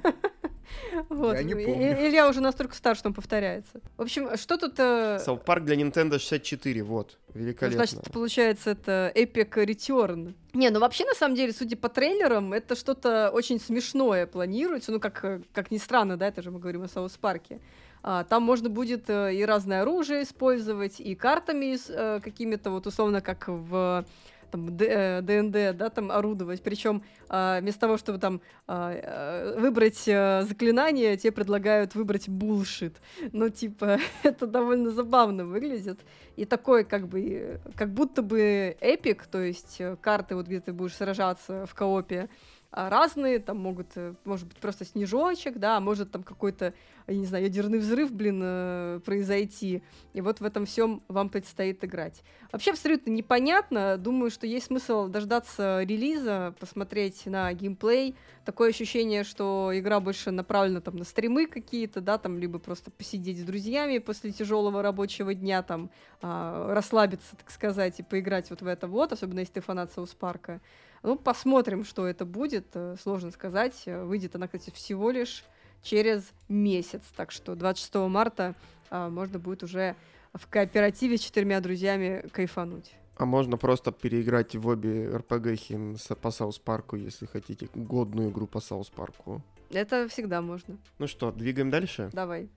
[1.08, 1.34] Вот.
[1.34, 2.06] Я не помню.
[2.06, 3.80] Илья уже настолько стар, что он повторяется.
[3.96, 4.74] В общем, что тут...
[4.78, 7.18] э, South Park для Nintendo 64, вот.
[7.34, 7.84] Ну, Великолепно.
[7.84, 10.34] Значит, получается, это Epic Return.
[10.54, 14.92] Не, ну вообще, на самом деле, судя по трейлерам, это что-то очень смешное планируется.
[14.92, 17.60] Ну, как, э, как ни странно, да, это же мы говорим о South Park'е.
[18.02, 23.20] А, там можно будет э, и разное оружие использовать, и картами э, какими-то, вот условно,
[23.20, 24.04] как в
[24.50, 26.62] там, э, ДНД, да, там орудовать.
[26.62, 33.00] Причем вместо того, чтобы там а, выбрать заклинание, тебе предлагают выбрать булшит.
[33.32, 36.00] Ну, типа, это довольно забавно выглядит.
[36.36, 40.96] И такой, как бы, как будто бы эпик, то есть карты, вот где ты будешь
[40.96, 42.28] сражаться в коопе, а,
[42.72, 46.72] разные, там могут, э, может быть, просто снежочек, да, а может там какой-то,
[47.06, 49.82] я не знаю, ядерный взрыв, блин, э, произойти.
[50.14, 52.22] И вот в этом всем вам предстоит играть.
[52.50, 53.98] Вообще абсолютно непонятно.
[53.98, 58.16] Думаю, что есть смысл дождаться релиза, посмотреть на геймплей.
[58.44, 63.38] Такое ощущение, что игра больше направлена там на стримы какие-то, да, там либо просто посидеть
[63.38, 65.90] с друзьями после тяжелого рабочего дня, там
[66.22, 70.14] а, расслабиться, так сказать, и поиграть вот в это вот, особенно если ты фанат Саус
[70.14, 70.60] Парка.
[71.02, 72.66] Ну, посмотрим, что это будет.
[72.74, 73.82] э, Сложно сказать.
[73.86, 75.44] Э, Выйдет она, кстати, всего лишь
[75.82, 77.02] через месяц.
[77.16, 78.54] Так что 26 марта
[78.90, 79.96] а, можно будет уже
[80.32, 82.92] в кооперативе с четырьмя друзьями кайфануть.
[83.16, 87.68] А можно просто переиграть в обе РПГхи по South Park'у, если хотите.
[87.74, 89.42] Годную игру по South Park'у.
[89.70, 90.78] Это всегда можно.
[90.98, 92.10] Ну что, двигаем дальше?
[92.12, 92.48] Давай.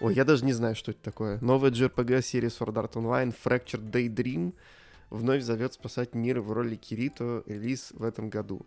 [0.00, 1.38] Ой, я даже не знаю, что это такое.
[1.40, 4.54] Новая JRPG серии Sword Art Online Fractured Daydream
[5.10, 8.64] вновь зовет спасать мир в роли Кирито, релиз в этом году.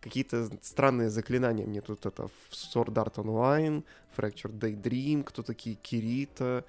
[0.00, 3.84] Какие-то странные заклинания мне тут это Sword Art Online,
[4.16, 6.64] Fractured Daydream, кто такие Кирита,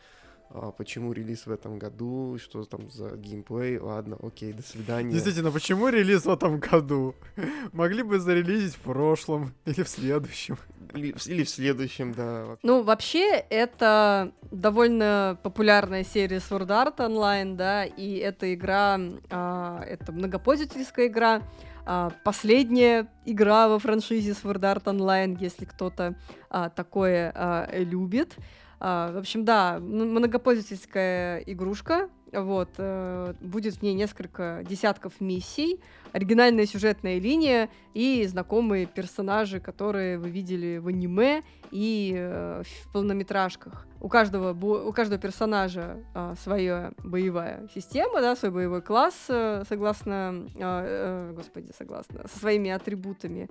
[0.77, 5.11] почему релиз в этом году, что там за геймплей, ладно, окей, до свидания.
[5.11, 7.15] Действительно, почему релиз в этом году?
[7.73, 10.57] Могли бы зарелизить в прошлом или в следующем.
[10.93, 12.57] Или, в- или в следующем, да.
[12.61, 20.11] Ну, вообще, это довольно популярная серия Sword Art Online, да, и эта игра, а, это
[20.11, 21.41] многопользовательская игра,
[21.85, 26.15] а, последняя игра во франшизе Sword Art Online, если кто-то
[26.49, 28.35] а, такое а, любит.
[28.85, 35.79] А, в общем, да, многопользовательская игрушка, вот, э, будет в ней несколько десятков миссий,
[36.11, 43.87] оригинальная сюжетная линия и знакомые персонажи, которые вы видели в аниме и э, в полнометражках.
[44.01, 50.45] У каждого, у каждого персонажа а, своя боевая система, да, свой боевой класс, э, согласно,
[50.59, 53.47] а, господи, согласно, со своими атрибутами.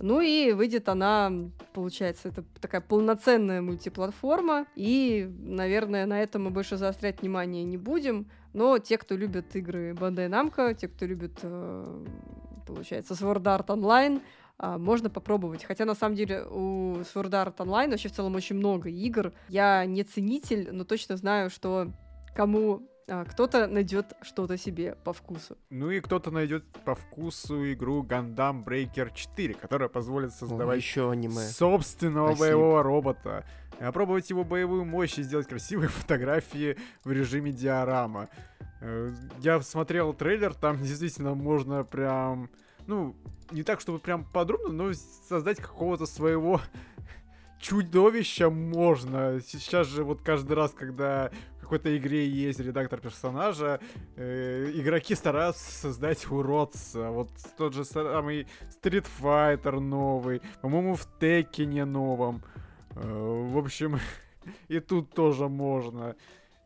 [0.00, 1.32] Ну и выйдет она,
[1.72, 4.66] получается, это такая полноценная мультиплатформа.
[4.74, 8.26] И, наверное, на этом мы больше заострять внимание не будем.
[8.52, 12.04] Но те, кто любит игры Bandai Namco, те, кто любит, э,
[12.66, 14.20] получается, Sword Art Online,
[14.58, 15.64] а, можно попробовать.
[15.64, 19.32] Хотя, на самом деле, у Sword Art Online вообще в целом очень много игр.
[19.48, 21.90] Я не ценитель, но точно знаю, что
[22.34, 25.56] кому кто-то найдет что-то себе по вкусу.
[25.70, 31.34] Ну и кто-то найдет по вкусу игру Gundam Breaker 4, которая позволит создавать еще аниме.
[31.42, 32.46] собственного Спасибо.
[32.46, 33.44] боевого робота,
[33.78, 38.28] опробовать его боевую мощь и сделать красивые фотографии в режиме диорама.
[38.80, 42.48] Э, Я смотрел трейлер, там действительно можно прям,
[42.86, 43.14] ну,
[43.50, 44.92] не так, чтобы прям подробно, но
[45.28, 46.60] создать какого-то своего
[47.60, 49.40] чудовища можно.
[49.46, 51.30] Сейчас же вот каждый раз, когда
[51.64, 53.80] какой-то игре есть редактор персонажа,
[54.16, 57.10] э, игроки стараются создать уродца.
[57.10, 58.46] Вот тот же самый
[58.82, 62.42] Street Fighter новый, по-моему, в Теккене новом.
[62.94, 63.98] Э, в общем,
[64.68, 66.16] и тут тоже можно.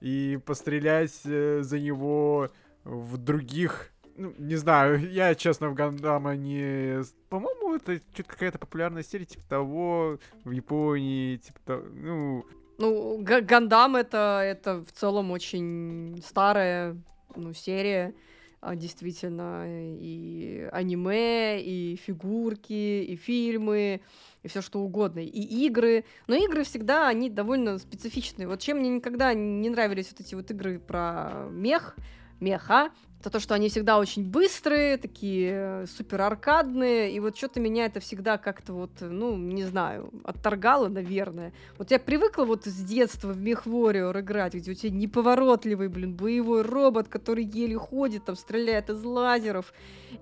[0.00, 2.50] И пострелять э, за него
[2.84, 3.90] в других...
[4.16, 7.02] Ну, не знаю, я, честно, в Гандама не...
[7.28, 12.46] По-моему, это что-то какая-то популярная серия, типа того, в Японии, типа того, ну...
[12.78, 16.96] Ну, Га- Гандам это, это в целом очень старая
[17.34, 18.14] ну, серия,
[18.60, 24.00] а, действительно, и аниме, и фигурки, и фильмы,
[24.44, 26.04] и все что угодно, и игры.
[26.28, 28.46] Но игры всегда, они довольно специфичные.
[28.46, 31.96] Вот чем мне никогда не нравились вот эти вот игры про мех,
[32.38, 37.58] меха, это то, что они всегда очень быстрые, такие э, супер аркадные, и вот что-то
[37.58, 41.52] меня это всегда как-то вот, ну, не знаю, отторгало, наверное.
[41.78, 46.62] Вот я привыкла вот с детства в Мехвориор играть, где у тебя неповоротливый, блин, боевой
[46.62, 49.72] робот, который еле ходит, там, стреляет из лазеров,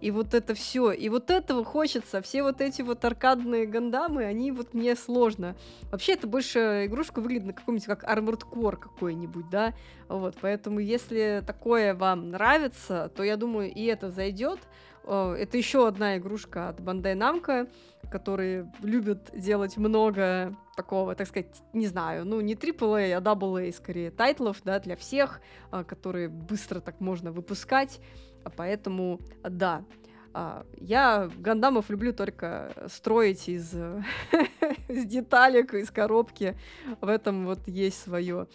[0.01, 0.91] и вот это все.
[0.91, 2.23] И вот этого хочется.
[2.23, 5.55] Все вот эти вот аркадные гандамы, они вот мне сложно.
[5.91, 9.75] Вообще, это больше игрушка выглядит на каком-нибудь как Armored Core какой-нибудь, да?
[10.09, 14.61] Вот, поэтому если такое вам нравится, то я думаю, и это зайдет.
[15.05, 17.69] Это еще одна игрушка от Bandai Namco,
[18.11, 24.11] которые любят делать много такого, так сказать, не знаю, ну не AAA, а AA скорее
[24.11, 25.41] тайтлов, да, для всех,
[25.71, 28.01] а, которые быстро так можно выпускать.
[28.45, 29.85] А поэтому, да,
[30.33, 33.75] а, я гандамов люблю только строить из,
[34.89, 36.57] из деталек, из коробки.
[37.01, 38.47] В этом вот есть свое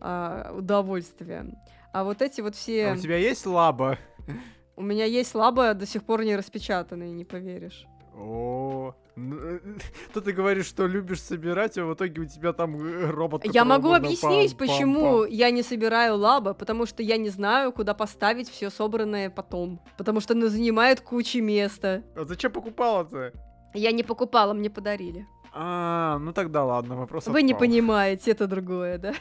[0.00, 1.46] а, удовольствие.
[1.92, 2.88] А вот эти вот все...
[2.88, 3.98] А у тебя есть лаба?
[4.76, 7.86] У меня есть лаба, до сих пор не распечатанные, не поверишь.
[8.16, 8.94] О,
[10.14, 13.44] то ты говоришь, что любишь собирать, а в итоге у тебя там э, робот.
[13.44, 18.48] Я могу объяснить, почему я не собираю лаба, потому что я не знаю, куда поставить
[18.48, 22.02] все собранное потом, потому что оно занимает кучу места.
[22.16, 23.32] А зачем покупала-то?
[23.74, 25.26] Я не покупала, мне подарили.
[25.52, 29.14] А, ну тогда ладно, вопрос Вы не понимаете, это другое, да?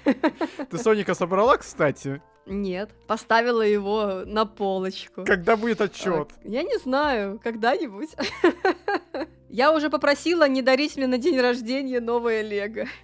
[0.69, 2.21] Ты Соника собрала, кстати?
[2.45, 5.23] Нет, поставила его на полочку.
[5.23, 6.31] Когда будет отчет?
[6.43, 8.09] Я не знаю, когда-нибудь.
[9.49, 12.87] Я уже попросила не дарить мне на день рождения новое Лего.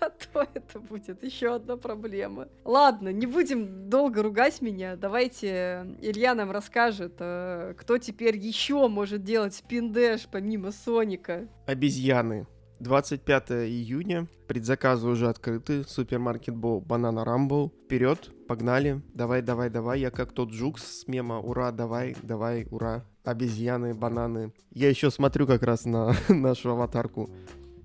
[0.00, 2.48] А то это будет еще одна проблема.
[2.64, 4.96] Ладно, не будем долго ругать меня.
[4.96, 11.46] Давайте Илья нам расскажет, э, кто теперь еще может делать спиндэш помимо Соника.
[11.66, 12.46] Обезьяны.
[12.82, 14.26] 25 июня.
[14.48, 15.84] Предзаказы уже открыты.
[15.84, 17.72] Супермаркет Боу, Банана Рамбл.
[17.84, 19.00] Вперед, погнали.
[19.14, 20.00] Давай, давай, давай.
[20.00, 21.38] Я как тот жук с мема.
[21.38, 23.04] Ура, давай, давай, ура.
[23.24, 24.52] Обезьяны, бананы.
[24.72, 27.30] Я еще смотрю как раз на нашу аватарку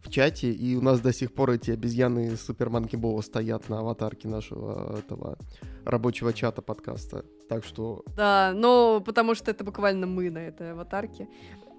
[0.03, 3.79] в чате, и у нас до сих пор эти обезьяны из Суперманки Боу стоят на
[3.79, 5.38] аватарке нашего этого
[5.86, 7.23] рабочего чата подкаста.
[7.49, 8.03] Так что...
[8.15, 11.27] Да, но потому что это буквально мы на этой аватарке.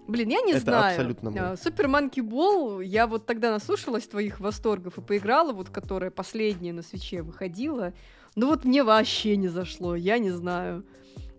[0.08, 0.90] Блин, я не это знаю.
[0.92, 1.56] абсолютно мы.
[1.56, 6.82] Super Monkey Ball, я вот тогда наслушалась твоих восторгов и поиграла, вот которая последняя на
[6.82, 7.92] свече выходила.
[8.34, 10.84] Ну вот мне вообще не зашло, я не знаю.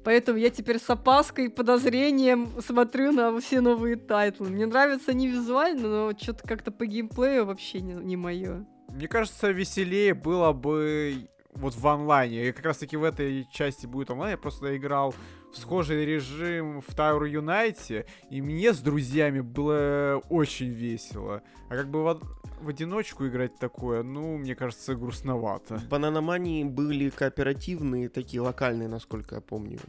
[0.03, 4.49] Поэтому я теперь с опаской и подозрением смотрю на все новые тайтлы.
[4.49, 8.65] Мне нравится не визуально, но что-то как-то по геймплею вообще не, не мое.
[8.89, 12.47] Мне кажется, веселее было бы вот в онлайне.
[12.47, 14.31] И как раз таки в этой части будет онлайн.
[14.31, 15.13] Я просто играл
[15.51, 21.41] в схожий режим в Tower Unite, и мне с друзьями было очень весело.
[21.69, 22.21] А как бы в,
[22.61, 25.77] в одиночку играть такое, ну, мне кажется, грустновато.
[25.77, 29.79] В Бананомании были кооперативные, такие локальные, насколько я помню.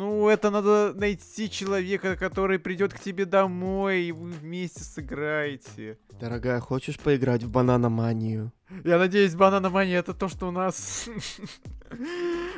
[0.00, 5.98] Ну, это надо найти человека, который придет к тебе домой, и вы вместе сыграете.
[6.18, 8.50] Дорогая, хочешь поиграть в бананоманию?
[8.84, 11.06] Я надеюсь, бананомания это то, что у нас...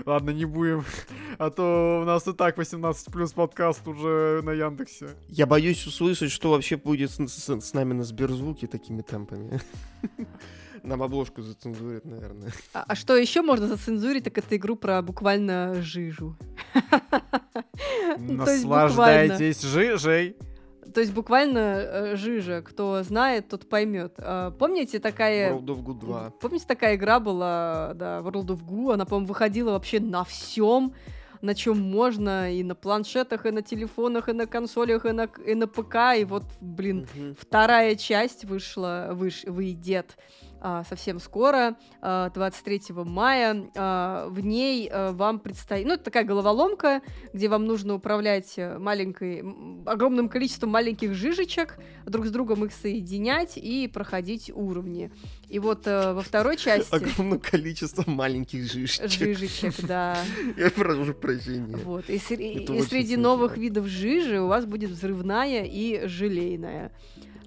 [0.07, 0.85] Ладно, не будем.
[1.37, 5.09] А то у нас и так 18 плюс подкаст уже на Яндексе.
[5.26, 9.61] Я боюсь услышать, что вообще будет с, с, с нами на Сберзвуке такими темпами.
[10.83, 12.51] Нам обложку зацензурят, наверное.
[12.75, 16.37] А, а что еще можно зацензурить, так это игру про буквально жижу.
[18.18, 20.37] Наслаждайтесь жижей.
[20.92, 24.14] То есть буквально э, жижа, кто знает, тот поймет.
[24.18, 25.53] Э, помните такая...
[25.55, 26.31] World of Goo 2.
[26.40, 30.92] Помните такая игра была, да, World of Goo, она, по-моему, выходила вообще на всем,
[31.40, 35.55] на чем можно, и на планшетах, и на телефонах, и на консолях, и на, и
[35.55, 37.37] на ПК, и вот, блин, угу.
[37.38, 40.51] вторая часть вышла, выш, выйдет а,
[40.88, 43.70] совсем скоро, 23 а, мая.
[43.77, 45.87] А, в ней вам предстоит...
[45.87, 49.44] Ну, это такая головоломка, где вам нужно управлять маленькой,
[49.87, 55.11] огромным количеством маленьких жижечек, друг с другом их соединять и проходить уровни.
[55.48, 56.94] И вот э, во второй части...
[56.94, 59.11] Огромное количество маленьких жижечек.
[59.11, 60.16] Жижечек, да.
[60.57, 61.77] Я прошу прощения.
[61.77, 62.09] Вот.
[62.09, 66.92] И, и среди новых видов жижи у вас будет взрывная и желейная.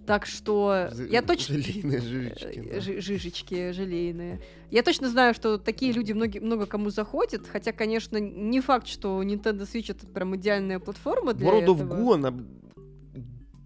[0.05, 1.55] Так что Ж- я точно...
[1.55, 2.69] Желейные жижечки.
[2.73, 2.79] Да.
[2.79, 4.39] Ж- жижечки желейные.
[4.69, 9.21] Я точно знаю, что такие люди многие, много кому заходят, хотя, конечно, не факт, что
[9.23, 11.83] Nintendo Switch это прям идеальная платформа для World этого.
[11.83, 12.33] of Goo, она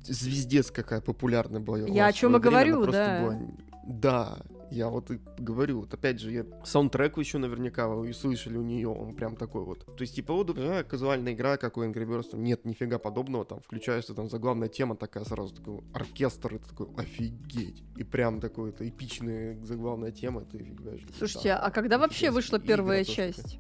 [0.04, 1.80] звездец какая популярная была.
[1.80, 3.22] Я о чем и говорю, да.
[3.22, 3.40] Была...
[3.86, 4.38] Да,
[4.72, 8.88] я вот и говорю, вот опять же, я саундтрек еще наверняка вы слышали у нее,
[8.88, 9.86] он прям такой вот.
[9.86, 13.60] То есть, типа, вот, да, казуальная игра, как у Angry Birds, нет, нифига подобного, там,
[13.62, 17.84] включаешься, там, заглавная тема такая сразу, такой оркестр, и ты такой, офигеть.
[17.98, 21.06] И прям такой, это эпичная заглавная тема, ты фигаешь.
[21.18, 23.60] Слушайте, а когда вообще вышла первая часть?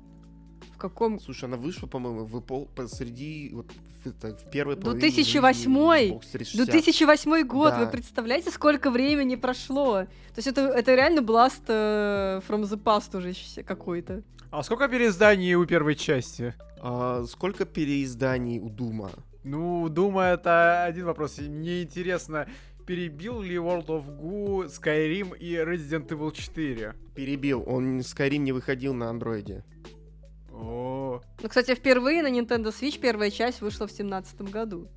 [0.79, 1.19] Каком?
[1.19, 3.67] Слушай, она вышла, по-моему, в пол посреди вот
[4.03, 6.71] в, это, в первой половине 2008 жизни Xbox 360.
[6.71, 7.79] 2008 год, Да.
[7.85, 10.03] вы представляете, сколько времени прошло?
[10.03, 14.23] То есть это, это реально Blast э, from the Past уже какой-то.
[14.51, 16.55] А сколько переизданий у первой части?
[16.81, 19.11] А, сколько переизданий у Дума?
[19.43, 21.37] Ну, думаю, это один вопрос.
[21.39, 22.47] Мне интересно,
[22.85, 26.95] перебил ли World of Goo, Skyrim и Resident Evil 4?
[27.15, 27.63] Перебил.
[27.67, 29.63] Он Skyrim не выходил на андроиде.
[30.59, 34.87] О, Ну, кстати, впервые на Nintendo Switch первая часть вышла в 2017 году.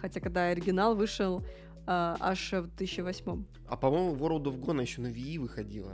[0.00, 1.44] Хотя, когда оригинал вышел
[1.86, 3.44] а, аж в 2008.
[3.68, 5.92] А по-моему, World of Gone еще на Wii выходила.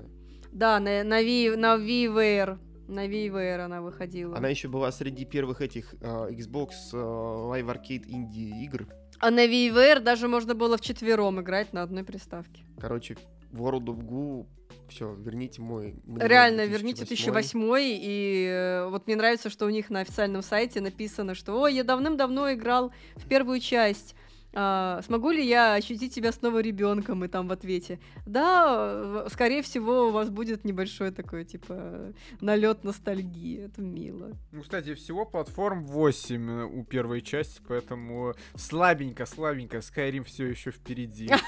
[0.53, 2.59] Да, на, на, Wii, на ViiWare.
[2.89, 4.37] На ViiWare она выходила.
[4.37, 8.87] Она еще была среди первых этих а, Xbox а, Live Arcade Indie игр.
[9.19, 12.65] А на ViiWare даже можно было вчетвером играть на одной приставке.
[12.79, 13.17] Короче,
[13.53, 14.47] World of Goo,
[14.89, 15.95] все, верните мой...
[16.17, 17.33] Реально, верните 2008.
[17.33, 21.75] 2008 и э, вот мне нравится, что у них на официальном сайте написано, что «Ой,
[21.75, 24.15] я давным-давно играл в первую часть,
[24.59, 30.09] а, смогу ли я ощутить себя снова ребенком?» И там в ответе «Да, скорее всего,
[30.09, 34.33] у вас будет небольшой такой, типа, налет ностальгии, это мило».
[34.53, 40.71] Ну, кстати, всего платформ 8 э, у первой части, поэтому слабенько, слабенько, Skyrim все еще
[40.71, 41.29] впереди.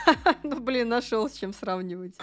[0.43, 2.15] Ну, блин, нашел с чем сравнивать.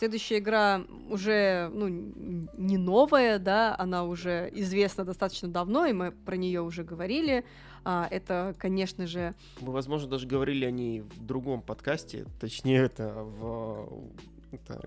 [0.00, 6.38] Следующая игра уже, ну, не новая, да, она уже известна достаточно давно, и мы про
[6.38, 7.44] нее уже говорили.
[7.84, 12.24] А, это, конечно же, Мы, возможно, даже говорили о ней в другом подкасте.
[12.40, 14.08] Точнее, это в...
[14.52, 14.80] это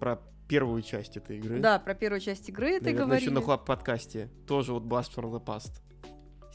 [0.00, 1.58] про первую часть этой игры.
[1.58, 4.30] да, про первую часть игры ты Наверное, еще на Хлап подкасте.
[4.46, 5.82] Тоже вот Blast from the Past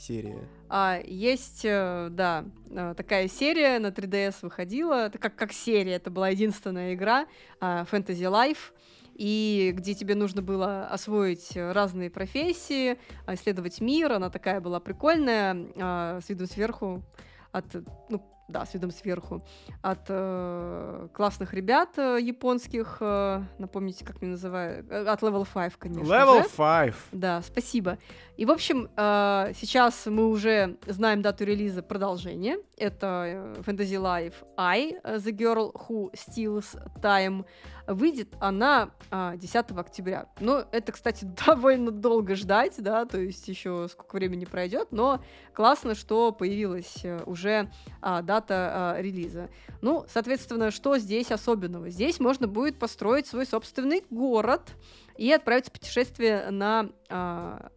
[0.02, 0.40] серия.
[0.70, 6.10] А, есть, э, да, э, такая серия на 3DS выходила, это как, как серия, это
[6.10, 7.28] была единственная игра
[7.60, 8.74] а, Fantasy Life,
[9.16, 15.68] и где тебе нужно было освоить разные профессии, а, исследовать мир, она такая была прикольная,
[15.76, 17.04] а, с видом сверху,
[17.52, 17.66] от,
[18.10, 19.44] ну, да, с видом сверху,
[19.82, 25.76] от э, классных ребят э, японских, э, напомните, как мне называют, э, от Level 5,
[25.78, 26.50] конечно Level же.
[26.56, 26.96] 5.
[27.12, 27.98] Да, спасибо.
[28.38, 32.58] И, в общем, э, сейчас мы уже знаем дату релиза продолжения.
[32.78, 37.46] Это э, Fantasy Life I, э, The Girl Who Steals Time.
[37.94, 40.28] Выйдет она а, 10 октября.
[40.40, 45.24] Ну, это, кстати, довольно долго ждать, да, то есть еще сколько времени пройдет, но
[45.54, 47.72] классно, что появилась э, уже
[48.02, 49.50] а, дата а, релиза.
[49.82, 51.90] Ну, соответственно, что здесь особенного?
[51.90, 54.72] Здесь можно будет построить свой собственный город,
[55.18, 57.72] и отправиться в путешествие на а,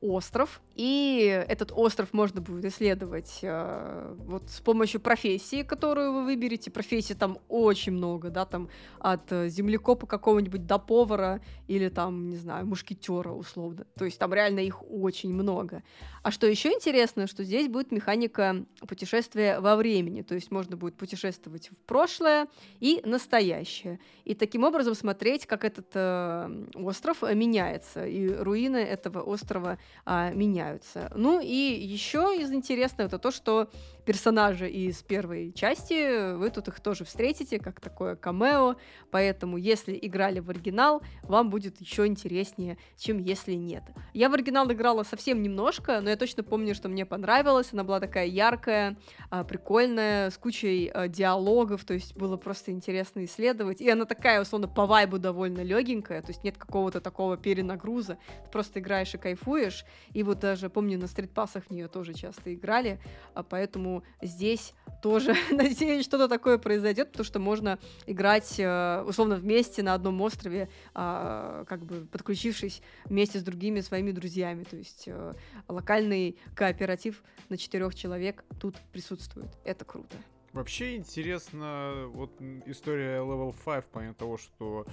[0.00, 0.60] остров.
[0.76, 6.70] И этот остров можно будет исследовать а, вот с помощью профессии, которую вы выберете.
[6.70, 8.68] Профессий там очень много, да, там
[8.98, 13.86] от э, землекопа какого-нибудь до повара или там, не знаю, мушкетера условно.
[13.96, 15.82] То есть там реально их очень много.
[16.22, 20.20] А что еще интересно, что здесь будет механика путешествия во времени.
[20.20, 22.48] То есть можно будет путешествовать в прошлое
[22.80, 23.98] и настоящее.
[24.24, 30.32] И таким образом смотреть, как этот э, остров э, меняется, и руины этого острова а,
[30.32, 30.65] меняются.
[31.14, 33.68] Ну и еще из интересного это то, что
[34.06, 38.76] персонажи из первой части, вы тут их тоже встретите, как такое камео,
[39.10, 43.82] поэтому если играли в оригинал, вам будет еще интереснее, чем если нет.
[44.14, 47.98] Я в оригинал играла совсем немножко, но я точно помню, что мне понравилось, она была
[47.98, 48.96] такая яркая,
[49.28, 54.40] а, прикольная, с кучей а, диалогов, то есть было просто интересно исследовать, и она такая,
[54.40, 59.18] условно, по вайбу довольно легенькая, то есть нет какого-то такого перенагруза, ты просто играешь и
[59.18, 62.98] кайфуешь, и вот даже, помню, на стритпассах в нее тоже часто играли,
[63.34, 69.82] а поэтому здесь тоже, надеюсь, что-то такое произойдет, потому что можно играть, э, условно, вместе
[69.82, 75.34] на одном острове, а, как бы подключившись вместе с другими своими друзьями, то есть э,
[75.68, 79.50] локальный кооператив на четырех человек тут присутствует.
[79.64, 80.16] Это круто.
[80.54, 82.30] Вообще интересно, вот
[82.64, 84.86] история Level 5, помимо того, что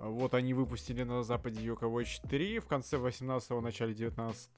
[0.00, 4.50] вот они выпустили на Западе Yoka Watch 3 в конце 18-го, начале 19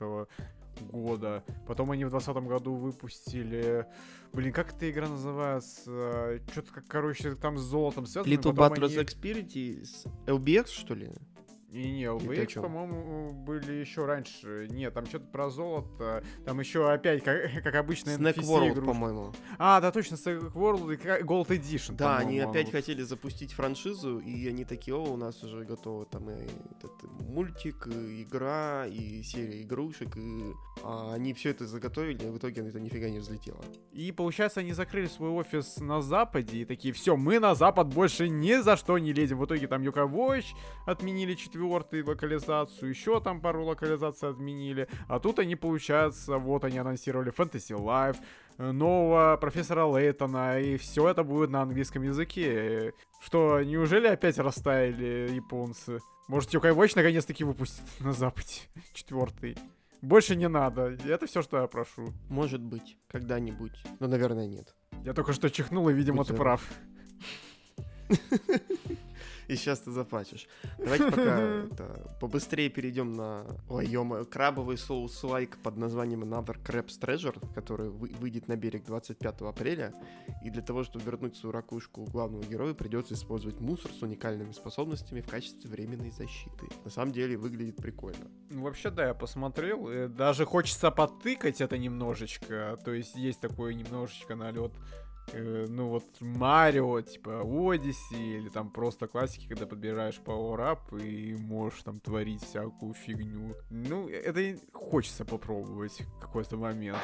[0.90, 1.44] года.
[1.66, 3.86] Потом они в 20 году выпустили...
[4.32, 6.40] Блин, как эта игра называется?
[6.50, 8.32] Что-то, короче, там с золотом связано.
[8.32, 11.10] Little потом Battles они- Experience LBX, что ли?
[11.72, 12.64] И не, Wake, чём?
[12.64, 14.68] по-моему, были еще раньше.
[14.70, 16.22] Нет, там что-то про золото.
[16.44, 18.86] Там еще опять, как, как обычно, Snack NPC World, игрушки.
[18.86, 19.32] по-моему.
[19.58, 21.94] А, да, точно, Snack World и Gold Edition.
[21.96, 26.28] Да, они опять хотели запустить франшизу, и они такие, о, у нас уже готово там
[26.28, 26.42] и
[26.78, 30.52] этот мультик, и игра, и серия игрушек, и
[30.82, 33.64] а, они все это заготовили, и в итоге это нифига не взлетело.
[33.92, 38.28] И получается, они закрыли свой офис на Западе и такие, все, мы на Запад больше
[38.28, 39.38] ни за что не лезем.
[39.38, 40.48] В итоге там Yuka Watch
[40.84, 44.88] отменили четвертую локализацию, еще там пару локализаций отменили.
[45.08, 48.16] А тут они, получается, вот они анонсировали Fantasy Life,
[48.58, 52.94] э, нового профессора Лейтона, и все это будет на английском языке.
[53.20, 56.00] Что, неужели опять растаяли японцы?
[56.28, 59.56] Может, Yuka Watch наконец-таки выпустит на Западе четвертый?
[60.00, 60.96] Больше не надо.
[61.06, 62.12] Это все, что я прошу.
[62.28, 63.84] Может быть, когда-нибудь.
[64.00, 64.74] Но, наверное, нет.
[65.04, 66.60] Я только что чихнул, и, видимо, Будь ты прав.
[69.52, 70.48] И сейчас ты заплачешь.
[70.78, 71.40] Давайте пока
[71.70, 73.44] это, побыстрее перейдем на...
[73.68, 79.42] Ой, ё крабовый соус-лайк под названием Another Crab's Treasure, который вы- выйдет на берег 25
[79.42, 79.92] апреля.
[80.42, 85.20] И для того, чтобы вернуть свою ракушку главному герою, придется использовать мусор с уникальными способностями
[85.20, 86.68] в качестве временной защиты.
[86.84, 88.30] На самом деле выглядит прикольно.
[88.48, 89.86] Ну, вообще, да, я посмотрел.
[89.88, 92.78] э, Даже хочется потыкать это немножечко.
[92.84, 94.72] То есть есть такой немножечко налет
[95.32, 102.00] ну вот Марио, типа Одиссе, или там просто классики, когда подбираешь пауэрап и можешь там
[102.00, 103.54] творить всякую фигню.
[103.70, 106.98] Ну, это и хочется попробовать в какой-то момент.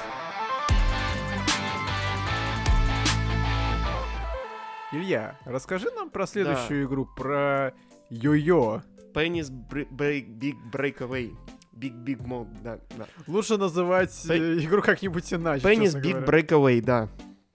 [4.91, 7.75] Илья, расскажи нам про следующую игру, про
[8.11, 8.83] Йо-Йо.
[9.13, 11.35] Break- Big Breakaway.
[11.75, 13.07] Big Big Mode, да, да.
[13.27, 15.63] Лучше называть э, игру как-нибудь иначе.
[15.77, 16.27] Честно Big говоря.
[16.27, 17.09] Breakaway, да.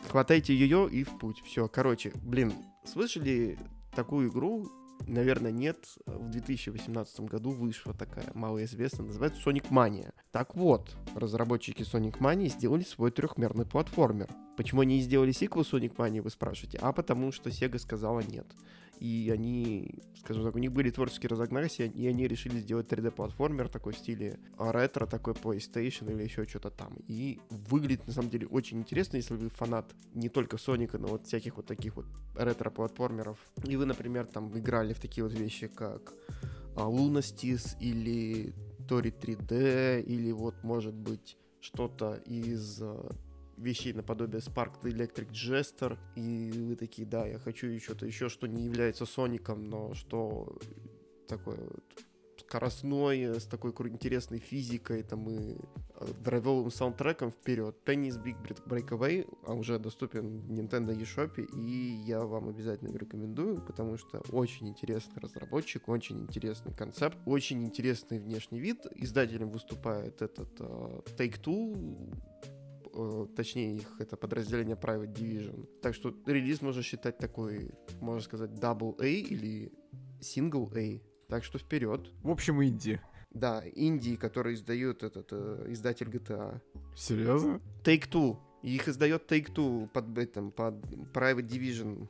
[0.10, 1.42] Хватайте ее и в путь.
[1.46, 2.54] Все, короче, блин,
[2.86, 3.58] слышали
[3.96, 4.68] такую игру?
[5.08, 5.86] Наверное, нет.
[6.06, 10.14] В 2018 году вышла такая малоизвестная, называется Sonic Mania.
[10.32, 14.30] Так вот, разработчики Sonic Mania сделали свой трехмерный платформер.
[14.56, 16.78] Почему они не сделали сиквел Sonic Mania, вы спрашиваете?
[16.82, 18.48] А потому что Sega сказала нет.
[19.00, 23.94] И они, скажем так, у них были творческие разогнания, и они решили сделать 3D-платформер такой
[23.94, 26.96] в стиле ретро, такой PlayStation или еще что-то там.
[27.08, 31.28] И выглядит, на самом деле, очень интересно, если вы фанат не только Соника, но вот
[31.28, 33.38] всяких вот таких вот ретро-платформеров.
[33.66, 36.14] И вы, например, там играли в такие вот вещи, как
[36.76, 38.54] а, Lunastice или
[38.88, 43.16] Тори 3D, или вот, может быть, что-то из а,
[43.58, 48.64] вещей наподобие Spark Electric Jester, и вы такие, да, я хочу что-то еще, что не
[48.64, 50.58] является Соником, но что
[51.28, 52.13] такое вот
[52.54, 55.58] скоростное, с такой интересной физикой, там и
[55.96, 57.76] э, драйвовым саундтреком вперед.
[57.84, 63.60] Tennis Big Break- Breakaway а уже доступен в Nintendo eShop, и я вам обязательно рекомендую,
[63.66, 68.86] потому что очень интересный разработчик, очень интересный концепт, очень интересный внешний вид.
[68.96, 72.22] Издателем выступает этот э, Take-Two,
[72.94, 75.68] э, точнее их это подразделение Private Division.
[75.82, 79.72] Так что релиз можно считать такой, можно сказать, Double A или
[80.22, 81.13] Single A.
[81.34, 82.12] Так что вперед.
[82.22, 83.02] В общем, инди.
[83.32, 86.62] Да, Индии, который издает этот э, издатель GTA.
[86.96, 87.60] Серьезно?
[87.84, 88.38] Take-Two.
[88.62, 90.76] И Их издает Take-Two под этим, под
[91.12, 92.08] Private Division.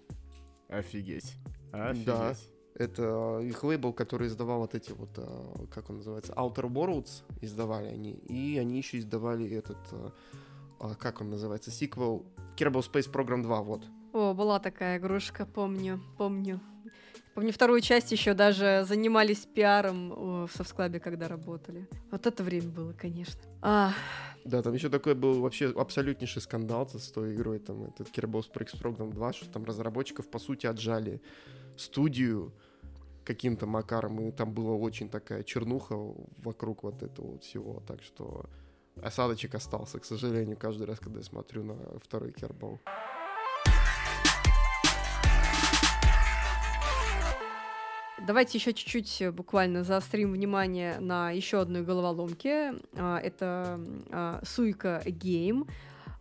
[0.67, 1.37] Офигеть.
[1.71, 1.91] Да.
[1.91, 2.49] Офигеть.
[2.75, 7.23] Это э, их лейбл, который издавал вот эти вот, э, как он называется, Outer Worlds
[7.39, 8.15] издавали они.
[8.27, 10.09] И они еще издавали этот, э,
[10.81, 12.25] а, как он называется, сиквел
[12.57, 13.85] Kerbal Space Program 2, вот.
[14.11, 16.59] О, была такая игрушка, помню, помню.
[17.35, 21.87] Помню, вторую часть еще даже занимались пиаром о, в софтклабе, когда работали.
[22.11, 23.41] Вот это время было, конечно.
[23.61, 23.93] А,
[24.45, 28.79] Да, там еще такой был вообще абсолютнейший скандал с той игрой, там, этот Kerbal Space
[28.79, 31.21] Program 2, что там разработчиков, по сути, отжали
[31.75, 32.53] студию
[33.23, 35.95] каким-то макаром, и там была очень такая чернуха
[36.37, 38.45] вокруг вот этого вот всего, так что
[39.01, 42.79] осадочек остался, к сожалению, каждый раз, когда я смотрю на второй Kerbal.
[48.25, 52.75] Давайте еще чуть-чуть э, буквально заострим внимание на еще одной головоломке.
[52.95, 55.67] А, Это а, Суика Гейм.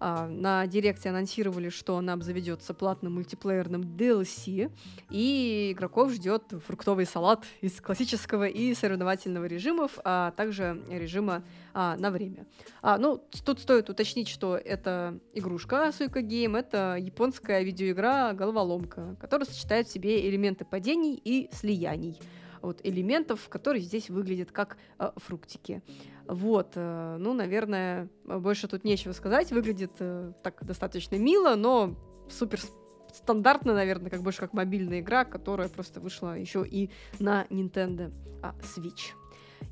[0.00, 4.72] А, На директе анонсировали, что она обзаведется платным мультиплеерным DLC,
[5.10, 11.44] и игроков ждет фруктовый салат из классического и соревновательного режимов, а также режима
[11.74, 12.46] а, на время.
[12.82, 19.46] А, ну, тут стоит уточнить, что это игрушка Суика Гейм, это японская видеоигра головоломка, которая
[19.46, 22.18] сочетает в себе элементы падений и слияний.
[22.60, 25.82] Вот элементов, которые здесь выглядят как э, фруктики.
[26.26, 29.50] Вот, э, ну, наверное, больше тут нечего сказать.
[29.50, 31.96] Выглядит э, так достаточно мило, но
[32.30, 32.72] супер с-
[33.14, 38.12] стандартная, наверное, как больше как мобильная игра, которая просто вышла еще и на Nintendo
[38.42, 39.21] а, Switch.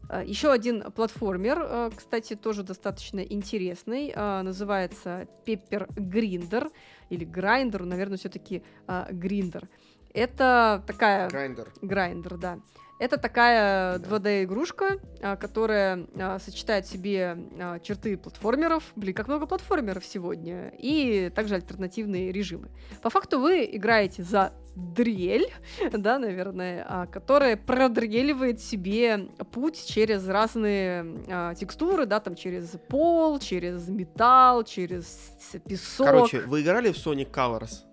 [0.09, 6.71] А, еще один платформер, а, кстати, тоже достаточно интересный, а, называется Pepper Grinder
[7.11, 9.69] или Grinder, наверное, все-таки Grinder.
[10.13, 11.29] Это такая...
[11.29, 11.73] Grinder.
[11.83, 12.59] Grinder, да.
[12.99, 14.99] Это такая 2D-игрушка,
[15.39, 16.07] которая
[16.39, 17.39] сочетает в себе
[17.83, 18.93] черты платформеров.
[18.95, 20.75] Блин, как много платформеров сегодня.
[20.79, 22.69] И также альтернативные режимы.
[23.03, 25.53] По факту вы играете за дрель,
[25.93, 33.39] да, наверное, а, которая продреливает себе путь через разные а, текстуры, да, там через пол,
[33.39, 36.07] через металл, через песок.
[36.07, 37.85] Короче, вы играли в Sonic Colors?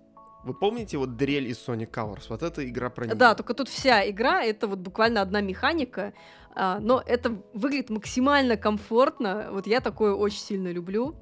[0.44, 2.24] Вы помните вот дрель из Sonic Colors?
[2.28, 3.14] Вот эта игра про нее.
[3.14, 6.14] Да, только тут вся игра, это вот буквально одна механика,
[6.54, 9.48] а, но это выглядит максимально комфортно.
[9.50, 11.14] Вот я такое очень сильно люблю.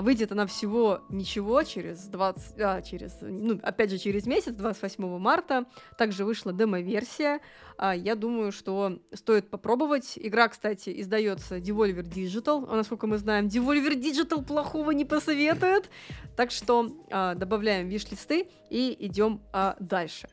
[0.00, 5.18] А выйдет она всего ничего через 20, а, через, ну, опять же, через месяц, 28
[5.18, 5.66] марта.
[5.98, 7.40] Также вышла демо-версия.
[7.76, 10.14] А, я думаю, что стоит попробовать.
[10.16, 12.64] Игра, кстати, издается Devolver Digital.
[12.66, 15.90] А, насколько мы знаем, Devolver Digital плохого не посоветует.
[16.34, 20.30] Так что а, добавляем виш-листы и идем а, дальше.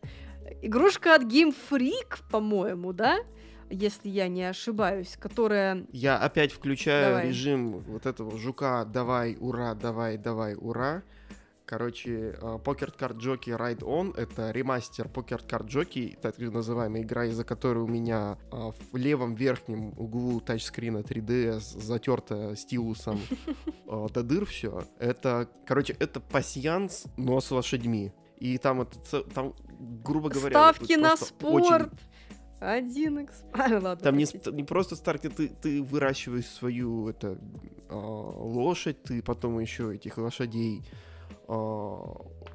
[0.61, 3.18] Игрушка от Game Freak, по-моему, да?
[3.70, 5.86] Если я не ошибаюсь, которая...
[5.91, 7.28] Я опять включаю давай.
[7.28, 11.03] режим вот этого жука «давай, ура, давай, давай, ура».
[11.68, 17.43] Короче, Pocket Card Jockey Ride On— это ремастер Pocket Card Jockey, так называемая игра, из-за
[17.43, 23.20] которой у меня а, в левом верхнем углу тачскрина 3DS затерто стилусом
[23.86, 24.86] а, до дыр все.
[24.97, 28.13] Это, короче, это пассианс, но с лошадьми.
[28.39, 29.53] И там это, там,
[30.05, 30.51] грубо говоря...
[30.51, 31.91] Ставки на спорт!
[31.91, 31.97] Очень
[32.60, 37.38] один x а, ладно, Там не, не просто старт, ты, ты выращиваешь свою это,
[37.89, 40.84] э, лошадь, ты потом еще этих лошадей
[41.47, 41.95] э,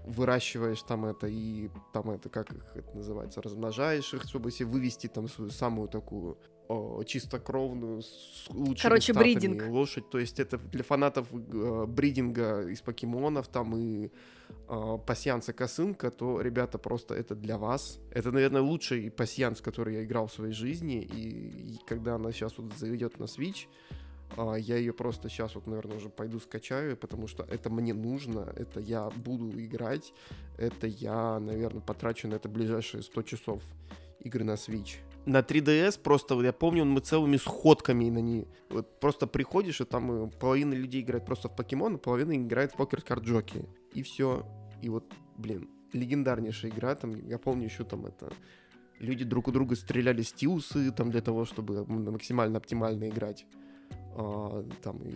[0.07, 5.07] выращиваешь там это и там это, как их это называется, размножаешь их, чтобы себе вывести
[5.07, 6.39] там свою самую такую
[6.73, 9.69] о, чистокровную, с лучшими Короче, статами бридинг.
[9.69, 10.11] лошадь.
[10.11, 14.11] То есть это для фанатов э, бридинга из покемонов там и
[14.69, 18.01] э, пассианса косынка, то, ребята, просто это для вас.
[18.11, 21.03] Это, наверное, лучший пассианс, который я играл в своей жизни.
[21.03, 23.67] И, и когда она сейчас вот зайдет на Switch,
[24.37, 28.53] э, я ее просто сейчас вот, наверное, уже пойду скачаю, потому что это мне нужно,
[28.57, 30.13] это я буду играть,
[30.59, 33.63] это я, наверное, потрачу на это ближайшие 100 часов
[34.21, 38.49] игры на Switch на 3DS просто, я помню, мы целыми сходками на ней.
[38.71, 42.73] Вот просто приходишь, и там э, половина людей играет просто в покемон, а половина играет
[42.73, 43.65] в покер карджоки.
[43.95, 44.47] И все.
[44.83, 45.05] И вот,
[45.37, 48.33] блин, легендарнейшая игра, там, я помню еще там это...
[48.99, 53.47] Люди друг у друга стреляли стилусы там для того, чтобы максимально оптимально играть
[54.15, 55.15] а, там, и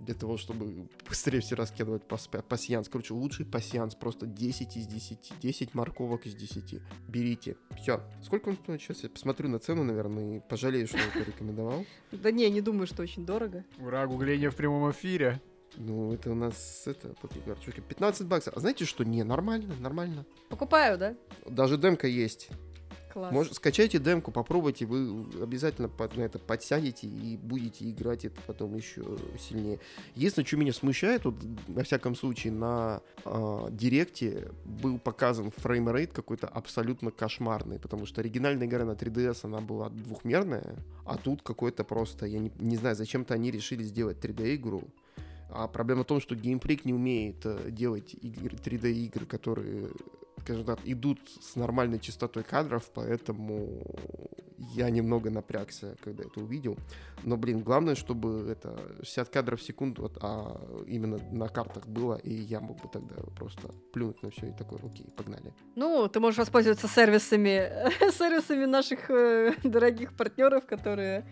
[0.00, 2.88] для того, чтобы быстрее все раскидывать пас пассианс.
[2.88, 6.80] Короче, лучший пассианс, просто 10 из 10, 10 морковок из 10.
[7.08, 7.56] Берите.
[7.80, 8.00] Все.
[8.22, 9.02] Сколько он стоит сейчас?
[9.02, 11.84] Я посмотрю на цену, наверное, и пожалею, что я порекомендовал.
[12.10, 13.64] Да не, не думаю, что очень дорого.
[13.78, 15.40] Ура, гугление в прямом эфире.
[15.76, 18.54] Ну, это у нас, это, 15 баксов.
[18.56, 19.04] А знаете что?
[19.04, 20.26] Не, нормально, нормально.
[20.50, 21.16] Покупаю, да?
[21.46, 22.50] Даже демка есть.
[23.12, 23.30] Класс.
[23.30, 28.74] Может, скачайте демку, попробуйте, вы обязательно под, на это подсядете и будете играть это потом
[28.74, 29.02] еще
[29.38, 29.80] сильнее.
[30.14, 31.34] Единственное, что меня смущает, вот,
[31.68, 38.66] во всяком случае, на э, директе был показан фреймрейт какой-то абсолютно кошмарный, потому что оригинальная
[38.66, 43.34] игра на 3DS, она была двухмерная, а тут какой-то просто, я не, не знаю, зачем-то
[43.34, 44.84] они решили сделать 3D-игру,
[45.50, 49.90] а проблема в том, что Freak не умеет э, делать игры, 3D-игры, которые
[50.42, 53.82] скажем так, идут с нормальной частотой кадров, поэтому
[54.74, 56.76] я немного напрягся, когда это увидел.
[57.24, 62.16] Но, блин, главное, чтобы это 60 кадров в секунду, вот, а именно на картах было,
[62.16, 65.52] и я мог бы тогда просто плюнуть на все и такой, окей, погнали.
[65.76, 67.70] Ну, ты можешь воспользоваться сервисами,
[68.10, 71.24] сервисами наших э, дорогих партнеров, которые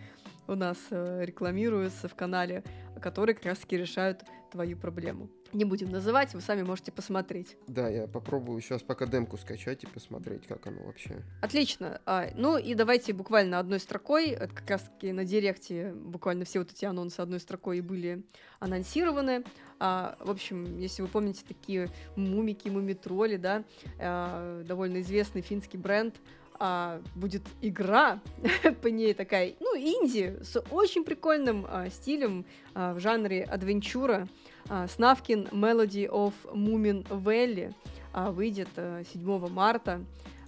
[0.46, 2.62] у нас э, рекламируются в канале,
[3.00, 5.28] которые как раз-таки решают твою проблему.
[5.52, 7.56] Не будем называть, вы сами можете посмотреть.
[7.66, 11.22] Да, я попробую сейчас пока демку скачать и посмотреть, как оно вообще.
[11.42, 12.00] Отлично.
[12.06, 16.60] А, ну и давайте буквально одной строкой, это как раз таки на директе буквально все
[16.60, 18.22] вот эти анонсы одной строкой и были
[18.60, 19.44] анонсированы.
[19.78, 23.64] А, в общем, если вы помните такие мумики, мумитроли, да,
[23.98, 26.14] а, довольно известный финский бренд,
[26.62, 28.20] а, будет игра,
[28.82, 32.44] по ней такая, ну, инди, с очень прикольным а, стилем
[32.74, 34.28] а, в жанре адвенчура.
[34.68, 37.74] А, Снавкин Melody of Moomin Valley
[38.12, 40.00] выйдет а, 7 марта.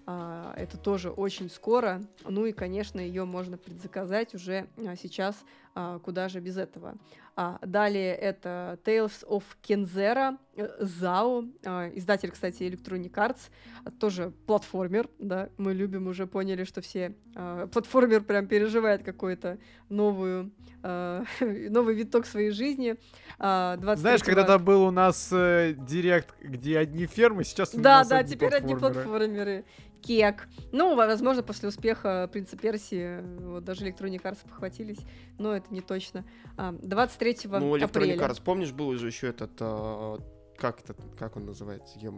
[0.04, 2.02] А, это тоже очень скоро.
[2.24, 5.36] Ну и, конечно, ее можно предзаказать уже а, сейчас
[5.74, 6.96] а, куда же без этого.
[7.34, 13.50] А, далее это Tales of Kenzera, ZAO, э, а, издатель, кстати, Electronic Arts,
[13.98, 19.58] тоже платформер, да, мы любим, уже поняли, что все а, платформер прям переживает какой-то
[19.88, 20.52] новую,
[20.82, 22.96] а, новый виток своей жизни.
[23.38, 28.08] А, Знаешь, когда-то был у нас э, директ, где одни фермы, сейчас у да, нас
[28.08, 29.64] Да, да, теперь одни платформеры.
[30.02, 30.48] Кек.
[30.72, 34.98] Ну, возможно, после успеха «Принца Персии» вот даже Electronic Arts похватились,
[35.38, 36.24] но это не точно.
[36.56, 38.16] 23 а, ну, Electronic апреля.
[38.16, 40.18] Arts, помнишь, был уже еще этот а,
[40.62, 42.14] как это, как он называется, ё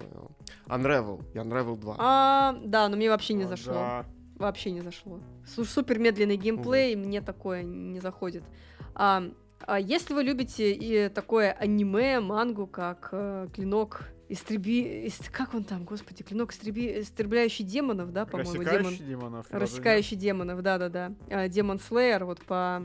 [0.67, 1.97] Unravel, и Unravel 2.
[1.99, 3.73] А, да, но мне вообще не а, зашло.
[3.73, 4.07] Да.
[4.37, 5.21] Вообще не зашло.
[5.47, 7.05] Супер медленный геймплей, угу.
[7.07, 8.45] мне такое не заходит.
[8.95, 9.25] А,
[9.61, 15.11] а если вы любите и такое аниме, мангу, как э, Клинок истреби...
[15.33, 17.01] Как он там, господи, клинок истреби...
[17.01, 18.53] истребляющий демонов, да, по-моему?
[18.53, 19.09] Рассекающий демон...
[19.09, 19.47] демонов.
[19.51, 21.49] Рассекающий демонов, да-да-да.
[21.49, 22.83] Демон Слеер, вот по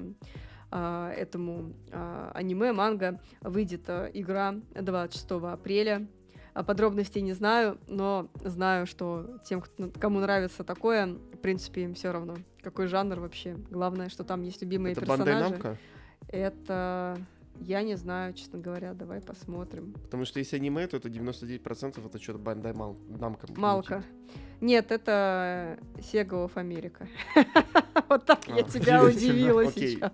[0.71, 6.07] а, этому а, аниме, манга, выйдет а, игра 26 апреля.
[6.53, 9.63] Подробностей не знаю, но знаю, что тем,
[9.99, 12.35] кому нравится такое, в принципе, им все равно.
[12.61, 13.55] Какой жанр вообще.
[13.69, 15.77] Главное, что там есть любимые Это персонажи.
[16.27, 17.17] Это
[17.59, 19.93] я не знаю, честно говоря, давай посмотрим.
[19.93, 23.47] Потому что если аниме, то это 99% это что-то Бандай Мал, Намка.
[23.55, 24.03] Малка.
[24.61, 27.07] Нет, это Sega of America.
[28.09, 30.13] Вот так я а, тебя удивила сейчас.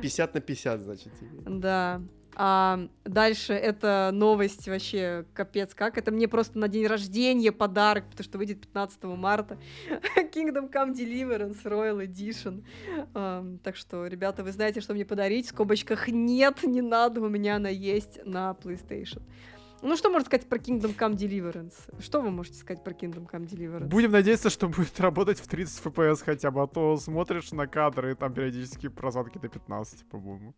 [0.00, 1.12] 50 на 50, значит.
[1.44, 2.00] Да.
[2.38, 5.96] А дальше это новость вообще капец как.
[5.96, 9.56] Это мне просто на день рождения подарок, потому что выйдет 15 марта.
[10.34, 12.62] Kingdom Come Deliverance Royal Edition.
[13.14, 15.46] Um, так что, ребята, вы знаете, что мне подарить.
[15.46, 19.22] В скобочках нет, не надо, у меня она есть на PlayStation.
[19.80, 21.74] Ну, что можно сказать про Kingdom Come Deliverance?
[22.00, 23.86] Что вы можете сказать про Kingdom Come Deliverance?
[23.86, 28.12] Будем надеяться, что будет работать в 30 FPS хотя бы, а то смотришь на кадры,
[28.12, 30.54] и там периодически просадки до 15, по-моему.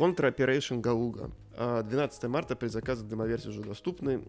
[0.00, 1.30] Contra Operation Галуга.
[1.58, 4.22] 12 марта предзаказы демоверсии уже доступны.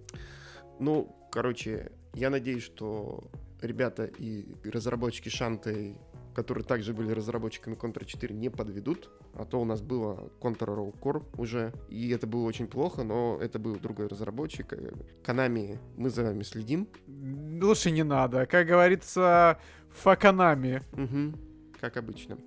[0.79, 3.23] Ну, короче, я надеюсь, что
[3.61, 5.95] ребята и разработчики Шанты,
[6.35, 9.09] которые также были разработчиками Contra 4, не подведут.
[9.33, 13.37] А то у нас было Contra Roll Core уже, и это было очень плохо, но
[13.41, 14.73] это был другой разработчик.
[15.23, 16.89] Канами, мы за вами следим.
[17.07, 18.45] Лучше не надо.
[18.45, 19.57] Как говорится,
[19.91, 20.81] Факанами.
[20.91, 22.37] Угу, как обычно.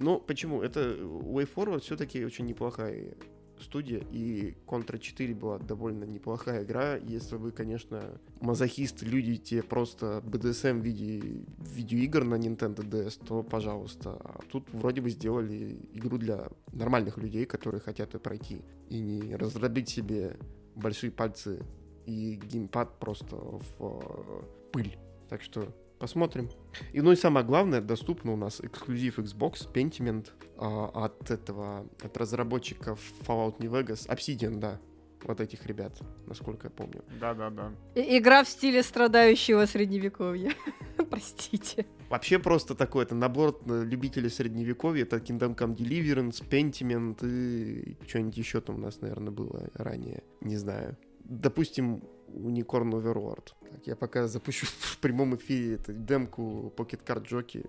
[0.00, 0.62] Ну, почему?
[0.62, 3.16] Это Way Forward все-таки очень неплохая
[3.60, 10.80] студия, и Contra 4 была довольно неплохая игра, если вы, конечно, мазохист, любите просто BDSM
[10.80, 14.12] в виде видеоигр на Nintendo DS, то пожалуйста.
[14.12, 19.34] А тут вроде бы сделали игру для нормальных людей, которые хотят ее пройти, и не
[19.34, 20.36] раздробить себе
[20.76, 21.64] большие пальцы
[22.06, 24.42] и геймпад просто в э,
[24.72, 24.96] пыль.
[25.28, 26.48] Так что Посмотрим.
[26.92, 32.16] И ну и самое главное, доступно у нас эксклюзив Xbox Pentiment а, от этого, от
[32.16, 34.80] разработчиков Fallout New Vegas, Obsidian, да,
[35.24, 37.04] вот этих ребят, насколько я помню.
[37.20, 37.72] Да-да-да.
[37.94, 40.52] Игра в стиле страдающего средневековья.
[41.10, 41.86] Простите.
[42.08, 48.60] Вообще просто такой, это набор любителей средневековья, это Kingdom Come Deliverance, Pentiment и что-нибудь еще
[48.60, 50.96] там у нас, наверное, было ранее, не знаю.
[51.28, 53.52] Допустим, Unicorn Overlord.
[53.70, 57.68] Так, я пока запущу в прямом эфире эту демку Pocket Card Jockey.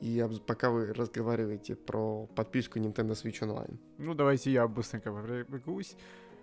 [0.00, 3.78] И пока вы разговариваете про подписку Nintendo Switch Online.
[3.98, 5.96] Ну, давайте я быстренько пробегусь.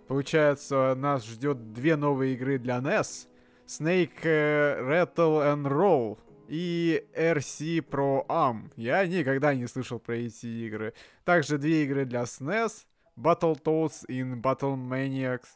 [0.08, 3.28] Получается, нас ждет две новые игры для NES.
[3.66, 6.18] Snake uh, Rattle and Roll
[6.48, 8.72] и RC Pro Am.
[8.76, 10.92] Я никогда не слышал про эти игры.
[11.24, 12.86] Также две игры для SNES.
[13.16, 15.46] Battletoads in Battle Maniacs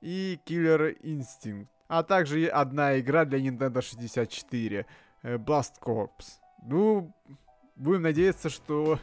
[0.00, 4.86] и Killer Instinct, а также одна игра для Nintendo 64,
[5.22, 6.10] э, Blast Corps.
[6.62, 7.12] Ну,
[7.76, 8.98] будем надеяться, что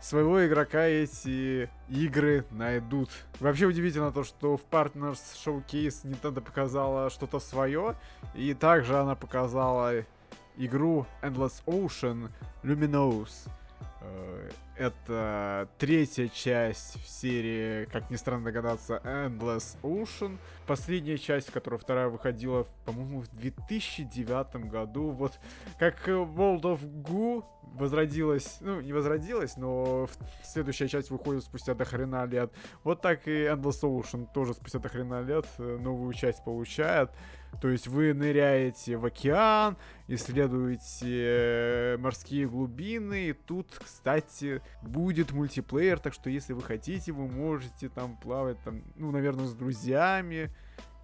[0.00, 3.10] своего игрока эти игры найдут.
[3.38, 7.96] Вообще удивительно то, что в Partners Showcase Nintendo показала что-то свое,
[8.34, 10.04] и также она показала
[10.56, 12.30] игру Endless Ocean
[12.62, 13.48] Luminous.
[14.00, 20.38] Э, это третья часть в серии, как ни странно догадаться, Endless Ocean.
[20.66, 25.10] Последняя часть, которая вторая выходила, по-моему, в 2009 году.
[25.10, 25.38] Вот
[25.78, 30.08] как World of Goo возродилась, ну, не возродилась, но
[30.42, 32.50] следующая часть выходит спустя до хрена лет.
[32.82, 37.10] Вот так и Endless Ocean тоже спустя до хрена лет э, новую часть получает.
[37.60, 39.76] То есть вы ныряете в океан,
[40.08, 43.28] исследуете э, морские глубины.
[43.28, 48.82] И тут, кстати, будет мультиплеер, так что если вы хотите, вы можете там плавать, там,
[48.96, 50.50] ну, наверное, с друзьями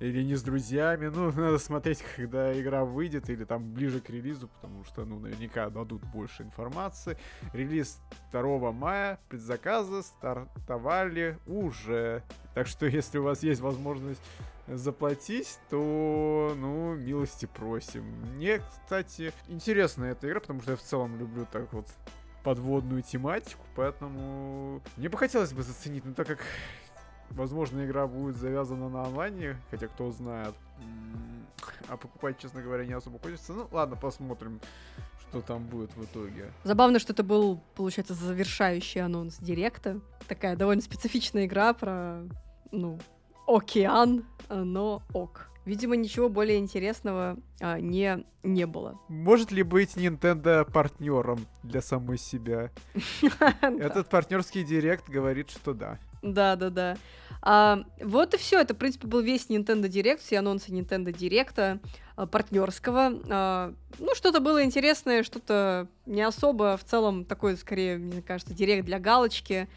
[0.00, 1.06] или не с друзьями.
[1.06, 5.70] Ну, надо смотреть, когда игра выйдет, или там ближе к релизу, потому что, ну, наверняка
[5.70, 7.16] дадут больше информации.
[7.52, 8.00] Релиз
[8.32, 12.22] 2 мая, предзаказы стартовали уже.
[12.54, 14.22] Так что, если у вас есть возможность
[14.66, 18.04] заплатить, то, ну, милости просим.
[18.34, 21.86] Мне, кстати, интересна эта игра, потому что я в целом люблю так вот
[22.42, 26.38] подводную тематику, поэтому мне бы хотелось бы заценить, но так как
[27.30, 30.54] Возможно, игра будет завязана на онлайне, хотя кто знает.
[31.88, 33.52] А покупать, честно говоря, не особо хочется.
[33.52, 34.60] Ну, ладно, посмотрим,
[35.20, 36.52] что там будет в итоге.
[36.64, 40.00] Забавно, что это был, получается, завершающий анонс Директа.
[40.28, 42.22] Такая довольно специфичная игра про,
[42.72, 42.98] ну,
[43.46, 45.48] океан, но ок.
[45.66, 49.00] Видимо, ничего более интересного а, не, не было.
[49.08, 52.70] Может ли быть Nintendo партнером для самой себя?
[53.60, 55.98] Этот партнерский директ говорит, что да.
[56.26, 56.96] Да, да, да.
[57.42, 58.60] А, вот и все.
[58.60, 61.80] Это, в принципе, был весь Nintendo Direct, все анонсы Nintendo Direct
[62.16, 63.12] а, партнерского.
[63.28, 66.76] А, ну, что-то было интересное, что-то не особо.
[66.76, 69.68] В целом, такой, скорее, мне кажется, директ для галочки.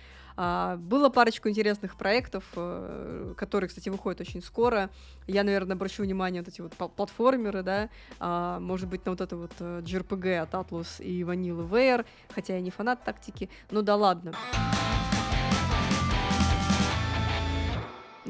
[0.41, 4.89] А, было парочку интересных проектов, а, которые, кстати, выходят очень скоро.
[5.27, 7.89] Я, наверное, обращу внимание вот эти вот платформеры, да,
[8.19, 12.55] а, может быть, на вот это вот JRPG э, от Atlus и Vanilla Ware, хотя
[12.55, 14.33] я не фанат тактики, ну да ладно.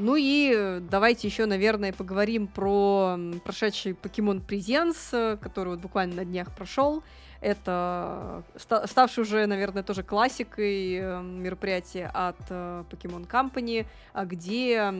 [0.00, 6.54] Ну и давайте еще, наверное, поговорим про прошедший Pokemon Presents, который вот буквально на днях
[6.56, 7.02] прошел.
[7.42, 14.92] Это ставший уже, наверное, тоже классикой э, мероприятие от э, Pokemon Company, а где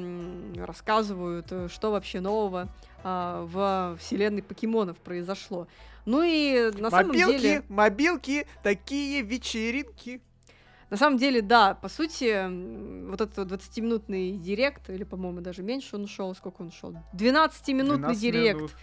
[0.56, 2.68] рассказывают, э, что вообще нового
[3.02, 5.66] а, в вселенной покемонов произошло.
[6.06, 7.62] Ну и на самом мобилки, деле...
[7.68, 10.20] Мобилки, такие вечеринки.
[10.90, 16.08] На самом деле, да, по сути, вот этот 20-минутный директ, или, по-моему, даже меньше он
[16.08, 16.94] шел, сколько он шел?
[17.14, 18.58] 12-минутный директ.
[18.58, 18.76] Минут.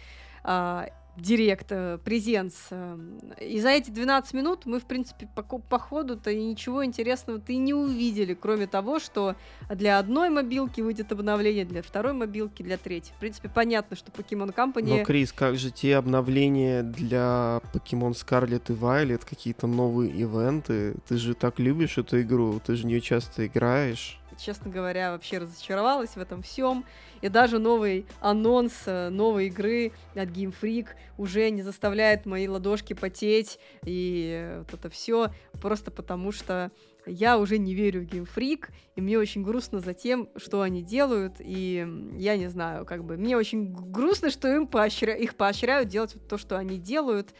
[0.43, 0.87] А,
[1.17, 2.67] директ, э, презенс.
[2.69, 2.97] Э,
[3.41, 7.57] и за эти 12 минут мы, в принципе, по, по ходу-то и ничего интересного-то и
[7.57, 9.35] не увидели, кроме того, что
[9.69, 13.13] для одной мобилки выйдет обновление, для второй мобилки, для третьей.
[13.15, 14.99] В принципе, понятно, что Pokemon Company...
[14.99, 20.95] Но, Крис, как же те обновления для Pokemon Scarlet и Violet, какие-то новые ивенты?
[21.07, 25.37] Ты же так любишь эту игру, ты же в нее часто играешь честно говоря, вообще
[25.37, 26.85] разочаровалась в этом всем.
[27.21, 32.93] И даже новый анонс э, новой игры от Game Freak уже не заставляет мои ладошки
[32.93, 33.59] потеть.
[33.83, 35.29] И вот это все
[35.61, 36.71] просто потому, что
[37.07, 40.81] я уже не верю в Game Freak, и мне очень грустно за тем, что они
[40.81, 45.15] делают, и я не знаю, как бы, мне очень грустно, что им поощря...
[45.15, 47.33] их поощряют делать вот то, что они делают,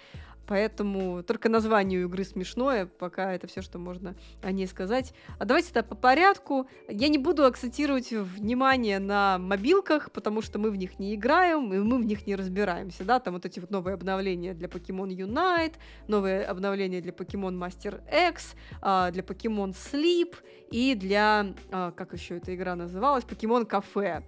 [0.47, 5.13] Поэтому только название у игры смешное, пока это все, что можно о ней сказать.
[5.39, 6.67] А давайте это по порядку.
[6.87, 11.79] Я не буду акцентировать внимание на мобилках, потому что мы в них не играем, и
[11.79, 15.75] мы в них не разбираемся, да, там вот эти вот новые обновления для Pokemon Unite,
[16.07, 20.35] новые обновления для Pokemon Master X, а, для Pokemon Sleep
[20.71, 24.23] и для, а, как еще эта игра называлась, Pokemon Cafe.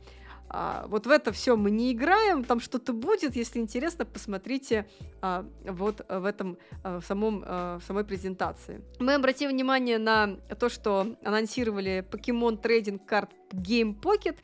[0.49, 4.87] А, вот в это все мы не играем, там что-то будет, если интересно, посмотрите
[5.21, 8.81] а, вот в этом а, в самом а, в самой презентации.
[8.99, 14.37] Мы обратим внимание на то, что анонсировали Pokemon Trading Card Game Pocket.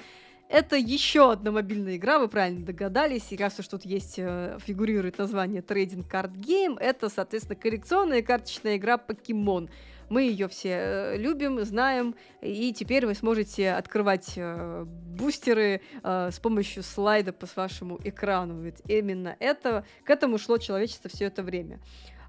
[0.48, 3.32] Это еще одна мобильная игра, вы правильно догадались.
[3.32, 8.78] И раз уж тут есть, э, фигурирует название Trading Card Game, это, соответственно, коллекционная карточная
[8.78, 9.70] игра Pokemon.
[10.10, 16.40] Мы ее все э, любим, знаем, и теперь вы сможете открывать э, бустеры э, с
[16.40, 18.62] помощью слайда по вашему экрану.
[18.62, 21.80] Ведь именно это, к этому шло человечество все это время.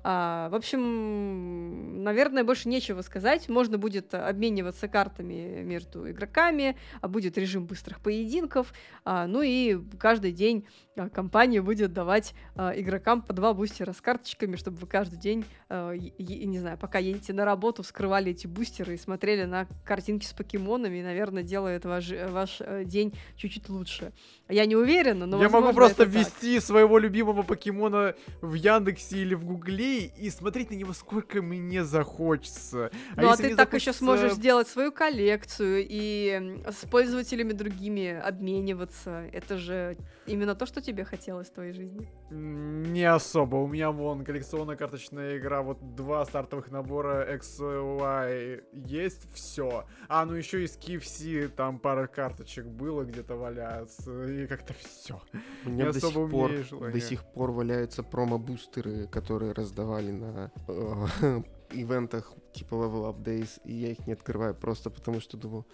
[0.09, 3.49] А, в общем, наверное, больше нечего сказать.
[3.49, 8.73] Можно будет обмениваться картами между игроками, а будет режим быстрых поединков.
[9.05, 14.01] А, ну и каждый день а, компания будет давать а, игрокам по два бустера с
[14.01, 18.47] карточками, чтобы вы каждый день, а, е- не знаю, пока едете на работу, вскрывали эти
[18.47, 23.69] бустеры и смотрели на картинки с покемонами, и, наверное, делает ваш, ваш э, день чуть-чуть
[23.69, 24.13] лучше.
[24.49, 29.45] Я не уверена, но Я могу просто ввести своего любимого покемона в Яндексе или в
[29.45, 32.91] Гугле и смотреть на него сколько мне захочется.
[33.17, 33.91] А ну а, ты так захочется...
[33.91, 39.29] еще сможешь сделать свою коллекцию и с пользователями другими обмениваться.
[39.33, 42.09] Это же именно то, что тебе хотелось в твоей жизни.
[42.31, 43.57] Не особо.
[43.57, 49.87] У меня вон коллекционная карточная игра, вот два стартовых набора X, Y есть, все.
[50.09, 54.13] А, ну еще из KFC там пара карточек было, где-то валяются,
[54.45, 55.21] и как-то все.
[55.65, 56.53] У меня до сих, пор,
[56.93, 63.61] до сих пор валяются промо-бустеры, которые раздавали давали на э, ивентах типа Level Up Days,
[63.65, 65.65] и я их не открываю просто потому, что думаю,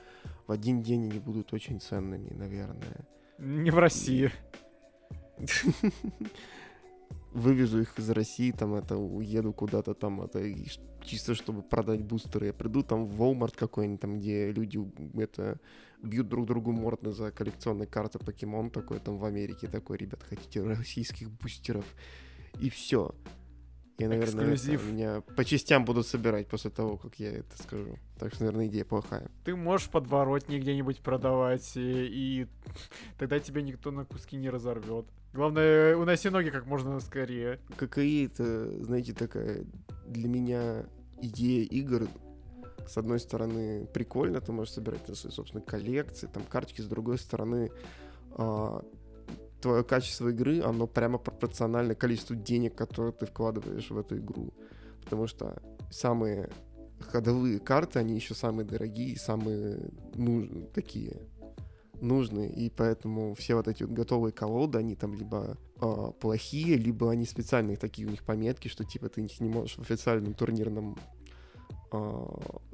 [0.46, 3.06] в один день они будут очень ценными, наверное.
[3.38, 4.30] Не в России.
[7.32, 10.42] Вывезу их из России, там это, уеду куда-то там, это
[11.02, 12.46] чисто чтобы продать бустеры.
[12.46, 14.78] Я приду там в Walmart какой-нибудь, там, где люди
[15.18, 15.58] это
[16.02, 20.62] бьют друг другу морды за коллекционные карты покемон такой, там в Америке такой, ребят, хотите
[20.62, 21.84] российских бустеров?
[22.60, 23.14] И все.
[23.98, 24.92] Я, наверное, это, Эксклюзив.
[24.92, 27.98] меня по частям будут собирать после того, как я это скажу.
[28.18, 29.30] Так что, наверное, идея плохая.
[29.44, 32.46] Ты можешь подворотни где-нибудь продавать, и, и
[33.18, 35.06] тогда тебя никто на куски не разорвет.
[35.32, 37.60] Главное, уноси ноги как можно скорее.
[37.76, 39.64] ККИ это, знаете, такая
[40.06, 40.86] для меня
[41.20, 42.08] идея игр.
[42.86, 47.18] С одной стороны, прикольно, ты можешь собирать на свои собственные коллекции, там карточки, с другой
[47.18, 47.70] стороны,
[49.62, 54.52] твое качество игры, оно прямо пропорционально количеству денег, которые ты вкладываешь в эту игру.
[55.04, 56.50] Потому что самые
[57.00, 61.20] ходовые карты, они еще самые дорогие, самые нужные, такие
[62.00, 67.10] нужные, и поэтому все вот эти вот готовые колоды, они там либо э, плохие, либо
[67.10, 70.98] они специальные такие у них пометки, что типа ты их не можешь в официальном турнирном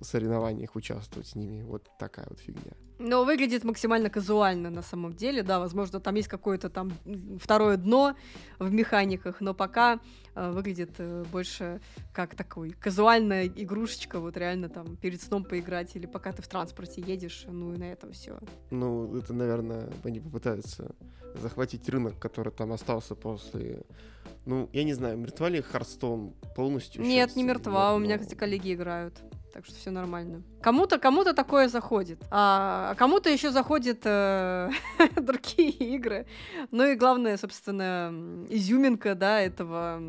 [0.01, 1.63] соревнованиях участвовать с ними.
[1.63, 2.73] Вот такая вот фигня.
[2.99, 6.93] Но выглядит максимально казуально на самом деле, да, возможно, там есть какое-то там
[7.41, 8.17] второе дно
[8.59, 10.01] в механиках, но пока
[10.35, 11.81] э, выглядит э, больше
[12.13, 17.01] как такой казуальная игрушечка, вот реально там перед сном поиграть или пока ты в транспорте
[17.01, 18.39] едешь, ну и на этом все.
[18.71, 20.95] Ну, это, наверное, они попытаются
[21.35, 23.83] захватить рынок, который там остался после...
[24.45, 27.03] Ну, я не знаю, мертва ли Харстон полностью?
[27.03, 29.15] Нет, не мертва, нет, у меня, но- кстати, коллеги играют.
[29.59, 30.45] Так что все нормально.
[30.63, 32.23] Кому-то, кому-то такое заходит.
[32.31, 34.71] А, а кому-то еще заходят э,
[35.17, 36.27] другие игры.
[36.71, 38.15] Ну и главное, собственно,
[38.49, 40.01] изюминка, да, этого,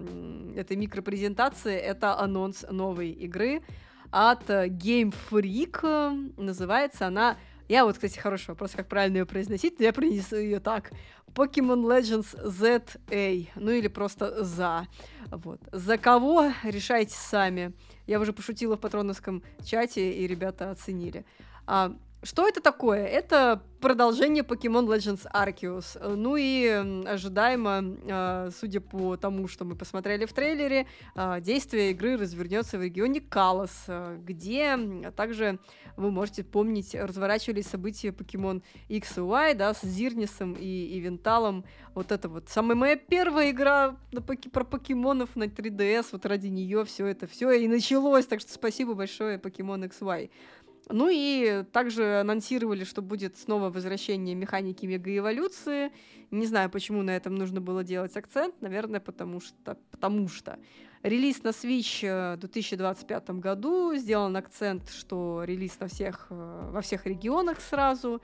[0.56, 3.64] этой микропрезентации это анонс новой игры
[4.12, 6.32] от э, Game Freak.
[6.38, 7.36] Называется она.
[7.68, 10.92] Я вот, кстати, хороший вопрос, как правильно ее произносить, но я принесу ее так.
[11.34, 14.86] Pokemon Legends ZA, ну или просто за.
[15.32, 15.60] Вот.
[15.72, 17.74] За кого решайте сами.
[18.10, 21.26] Я уже пошутила в патроновском чате, и ребята оценили.
[21.68, 23.06] А, что это такое?
[23.06, 25.98] Это продолжение Pokemon Legends Arceus.
[26.00, 26.68] Э, Ну и
[27.08, 32.84] ожидаемо, а, судя по тому, что мы посмотрели в трейлере, а, действие игры развернется в
[32.84, 33.86] регионе Калос,
[34.18, 34.78] где
[35.16, 35.60] также
[35.96, 41.66] вы можете помнить, разворачивались события Pokemon X и Y, да, с Зирнисом и, и Винталом.
[41.96, 43.98] Вот это вот самая моя первая игра
[44.52, 48.94] про покемонов на 3DS, вот ради нее все это все и началось, так что спасибо
[48.94, 50.30] большое Pokemon XY.
[50.92, 55.92] Ну и также анонсировали, что будет снова возвращение механики мегаэволюции.
[56.32, 58.60] Не знаю, почему на этом нужно было делать акцент.
[58.62, 59.78] Наверное, потому что...
[59.92, 60.58] Потому что.
[61.04, 63.96] Релиз на Switch э, в 2025 году.
[63.96, 68.22] Сделан акцент, что релиз на всех, э, во всех регионах сразу.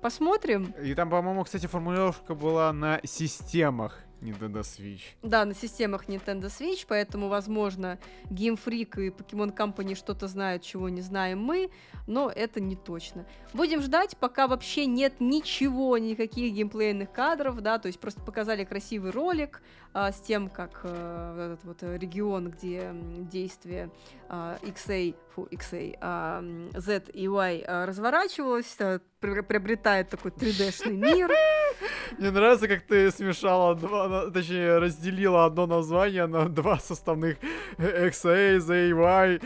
[0.00, 0.72] Посмотрим.
[0.82, 5.02] И там, по-моему, кстати, формулировка была на системах Nintendo Switch.
[5.22, 7.98] Да, на системах Nintendo Switch, поэтому, возможно,
[8.30, 11.70] Game Freak и Pokemon Company что-то знают, чего не знаем мы,
[12.06, 13.26] но это не точно.
[13.52, 19.10] Будем ждать, пока вообще нет ничего, никаких геймплейных кадров, да, то есть просто показали красивый
[19.10, 19.62] ролик
[19.92, 22.90] а, с тем, как вот этот вот регион, где
[23.30, 23.90] действие
[24.28, 26.42] а, XA, фу, XA, а,
[26.74, 31.30] Z и Y а, разворачивалось, а, при- приобретает такой 3D-шный мир.
[32.18, 37.36] Мне нравится, как ты смешала два, точнее, разделила одно название на два составных
[37.78, 39.42] XA, ZY,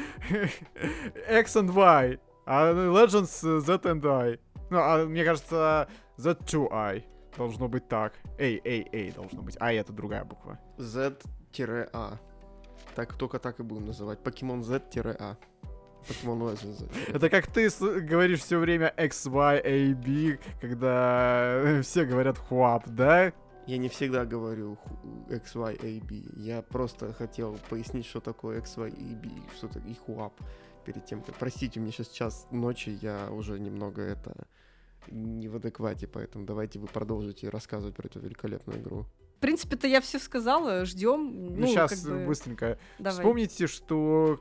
[1.40, 4.38] X and Y, а Legends Z and I.
[4.70, 7.02] Ну, а мне кажется, Z2I
[7.36, 8.12] должно быть так.
[8.38, 9.56] Эй, эй, эй, должно быть.
[9.60, 10.58] А это другая буква.
[10.76, 12.18] Z-A.
[12.94, 14.22] Так, только так и будем называть.
[14.22, 15.36] Покемон Z-A.
[16.08, 16.90] Покемон Legends.
[17.12, 17.68] Это как ты
[18.00, 23.32] говоришь все время XY, AB, когда все говорят хуап, да?
[23.66, 26.32] Я не всегда говорю ху- XY, AB.
[26.36, 30.40] Я просто хотел пояснить, что такое XY, AB, что такое и хуап
[30.84, 31.34] перед тем, как...
[31.36, 34.46] Простите, у меня сейчас час ночи, я уже немного это
[35.10, 39.06] не в адеквате, поэтому давайте вы продолжите рассказывать про эту великолепную игру.
[39.36, 41.54] В принципе-то я все сказала, ждем.
[41.60, 42.78] Ну, сейчас как бы, быстренько.
[42.98, 43.18] давай.
[43.18, 44.40] Вспомните, что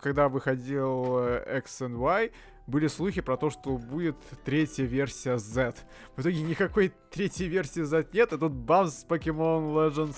[0.00, 2.30] когда выходил э, X and Y,
[2.66, 5.74] были слухи про то, что будет третья версия Z.
[6.16, 10.16] В итоге никакой третьей версии Z нет, а тут бамс Pokemon Legends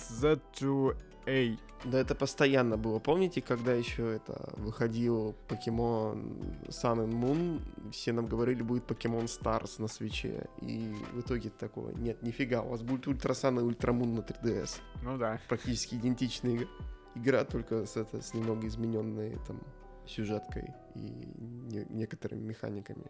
[0.52, 1.58] Z-A.
[1.84, 2.98] Да это постоянно было.
[2.98, 6.38] Помните, когда еще это выходил покемон
[6.68, 10.46] Sun and Moon, все нам говорили, будет покемон Stars на свече.
[10.62, 14.20] И в итоге такого нет, нифига, у вас будет Ultra Sun и Ultra Moon на
[14.20, 14.80] 3DS.
[15.02, 15.38] Ну да.
[15.48, 16.68] Практически идентичная иг-
[17.14, 19.60] игра, только с, это, с немного измененной там
[20.06, 23.06] сюжеткой и не- некоторыми механиками.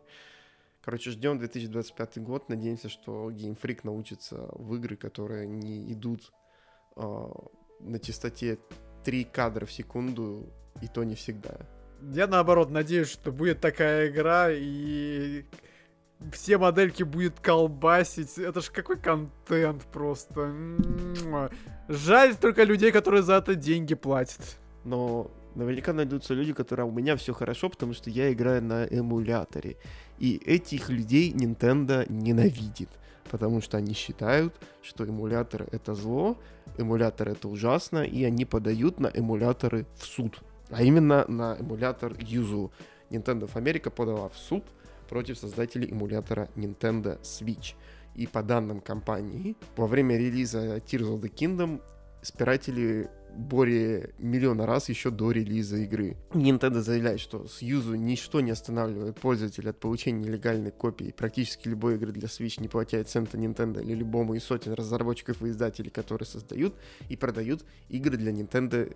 [0.83, 2.49] Короче, ждем 2025 год.
[2.49, 6.33] Надеемся, что Game Freak научится в игры, которые не идут
[6.97, 7.29] э,
[7.81, 8.59] на частоте
[9.05, 10.53] 3 кадра в секунду,
[10.83, 11.57] и то не всегда.
[12.03, 15.45] Я наоборот надеюсь, что будет такая игра, и
[16.33, 18.39] все модельки будет колбасить.
[18.39, 20.53] Это ж какой контент просто.
[21.89, 24.59] Жаль только людей, которые за это деньги платят.
[24.85, 28.85] Но наверняка найдутся люди, которые «А у меня все хорошо, потому что я играю на
[28.85, 29.77] эмуляторе.
[30.19, 32.89] И этих людей Nintendo ненавидит,
[33.31, 36.39] потому что они считают, что эмулятор это зло,
[36.79, 40.41] эмулятор это ужасно, и они подают на эмуляторы в суд.
[40.71, 42.71] А именно на эмулятор Yuzu.
[43.11, 44.65] Nintendo of America подала в суд
[45.15, 47.77] против создателей эмулятора Nintendo Switch.
[48.17, 51.81] И по данным компании, во время релиза Tears of the Kingdom
[52.21, 56.17] спиратели более миллиона раз еще до релиза игры.
[56.31, 61.95] Nintendo заявляет, что с Юзу ничто не останавливает пользователя от получения нелегальной копии практически любой
[61.95, 66.27] игры для Switch, не платя цента Nintendo или любому из сотен разработчиков и издателей, которые
[66.27, 66.75] создают
[67.09, 68.93] и продают игры для Nintendo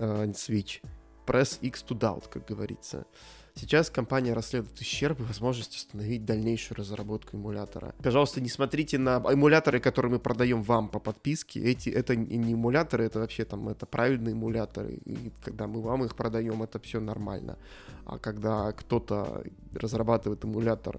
[0.00, 0.82] э, Switch.
[1.28, 3.06] Press X to doubt, как говорится.
[3.54, 7.94] Сейчас компания расследует ущерб и возможность остановить дальнейшую разработку эмулятора.
[8.02, 11.60] Пожалуйста, не смотрите на эмуляторы, которые мы продаем вам по подписке.
[11.60, 14.94] Эти, это не эмуляторы, это вообще там, это правильные эмуляторы.
[15.04, 17.58] И когда мы вам их продаем, это все нормально.
[18.06, 19.44] А когда кто-то
[19.74, 20.98] разрабатывает эмулятор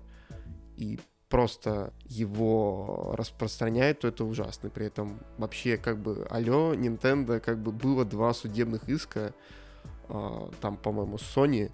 [0.78, 0.99] и
[1.30, 4.70] просто его распространяет, то это ужасно.
[4.70, 9.34] При этом вообще как бы, алло, Nintendo, как бы было два судебных иска,
[10.10, 11.72] э, там, по-моему, Sony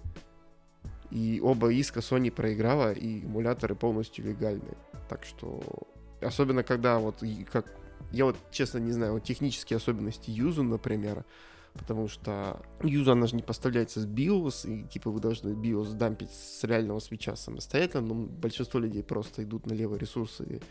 [1.10, 4.76] и оба иска Sony проиграла, и эмуляторы полностью легальны.
[5.08, 5.60] Так что,
[6.20, 7.72] особенно когда вот, как,
[8.12, 11.24] я вот честно не знаю, вот технические особенности Юзу, например,
[11.74, 16.30] потому что Юзу, она же не поставляется с BIOS, и типа вы должны BIOS дампить
[16.30, 20.62] с реального свеча самостоятельно, но большинство людей просто идут на левые ресурсы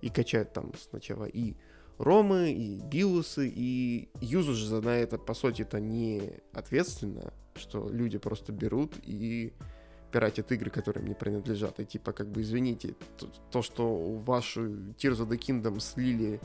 [0.00, 1.54] и, и качают там сначала и
[1.98, 8.18] ромы, и биосы, и Юзу же за это, по сути, это не ответственно, что люди
[8.18, 9.52] просто берут и
[10.12, 11.80] пиратят игры, которые мне принадлежат.
[11.80, 13.96] И типа, как бы, извините, то, то что
[14.26, 14.62] вашу
[14.98, 16.40] Tears of the Kingdom слили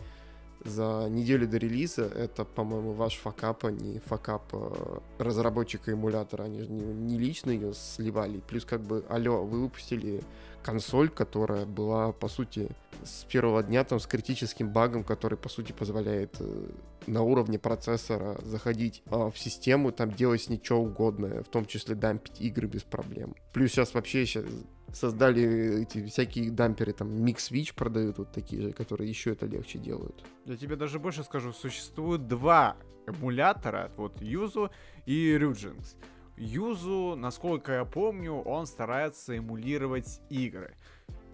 [0.64, 6.44] за неделю до релиза, это, по-моему, ваш факап, а не факап э, разработчика эмулятора.
[6.44, 8.42] Они же не, не лично ее сливали.
[8.48, 10.22] Плюс, как бы, алло, вы выпустили
[10.64, 12.70] консоль, которая была, по сути,
[13.04, 16.70] с первого дня там с критическим багом, который, по сути, позволяет э,
[17.08, 22.42] на уровне процессора заходить э, в систему, там делать ничего угодное, в том числе дампить
[22.42, 23.36] игры без проблем.
[23.54, 24.46] Плюс сейчас вообще сейчас
[24.94, 30.24] создали эти всякие дамперы, там, Switch продают вот такие же, которые еще это легче делают.
[30.46, 32.76] Я тебе даже больше скажу, существует два
[33.08, 34.70] эмулятора, вот Юзу
[35.06, 35.96] и Ryujinx.
[36.38, 40.76] Юзу, насколько я помню, он старается эмулировать игры.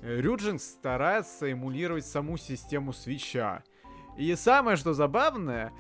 [0.01, 3.63] Ryujinx старается эмулировать саму систему свеча.
[4.18, 5.72] И самое, что забавное,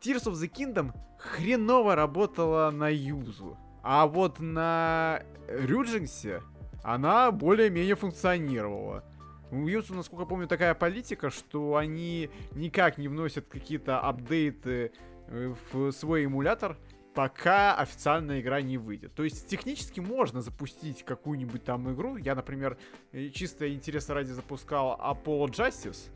[0.00, 3.56] Tears of the Kingdom хреново работала на Юзу.
[3.82, 6.42] А вот на Ryujinx
[6.84, 9.04] она более-менее функционировала.
[9.50, 14.92] У Юзу, насколько помню, такая политика, что они никак не вносят какие-то апдейты
[15.28, 16.78] э, в свой эмулятор,
[17.14, 19.14] пока официальная игра не выйдет.
[19.14, 22.16] То есть технически можно запустить какую-нибудь там игру.
[22.16, 22.78] Я, например,
[23.12, 26.10] э, чисто интереса ради запускал Apollo Justice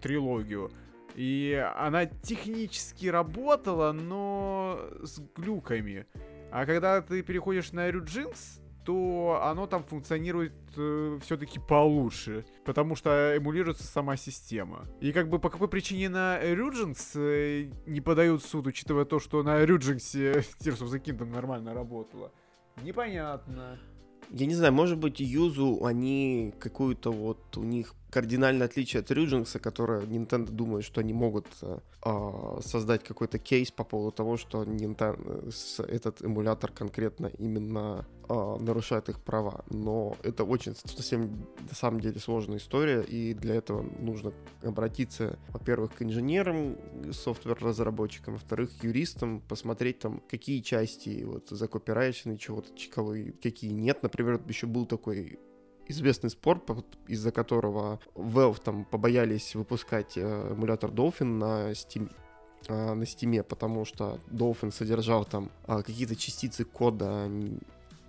[0.00, 0.70] трилогию.
[1.14, 6.06] И она технически работала, но с глюками.
[6.52, 13.36] А когда ты переходишь на Ryujinx, то оно там функционирует э, все-таки получше, потому что
[13.36, 14.86] эмулируется сама система.
[15.00, 19.42] И как бы по какой причине на Ryujinx э, не подают суд, учитывая то, что
[19.42, 19.98] на Ryujinx
[20.60, 22.32] Tears of the Kingdom нормально работало?
[22.82, 23.78] Непонятно.
[24.30, 29.58] Я не знаю, может быть, Юзу, они какую-то вот, у них кардинальное отличие от Ryujinx,
[29.58, 35.52] которое Nintendo думает, что они могут э, создать какой-то кейс по поводу того, что Nintendo,
[35.88, 39.64] этот эмулятор конкретно именно э, нарушает их права.
[39.70, 44.32] Но это очень совсем на самом деле сложная история, и для этого нужно
[44.62, 46.76] обратиться, во-первых, к инженерам,
[47.12, 52.70] софтвер-разработчикам, во-вторых, к юристам, посмотреть там, какие части вот закопирайчены, чего-то,
[53.42, 54.02] какие нет.
[54.02, 55.38] Например, еще был такой
[55.90, 56.62] известный спор,
[57.08, 62.10] из-за которого Valve там побоялись выпускать э, эмулятор Dolphin на Steam
[62.68, 67.28] э, на Steam, потому что Dolphin содержал там э, какие-то частицы кода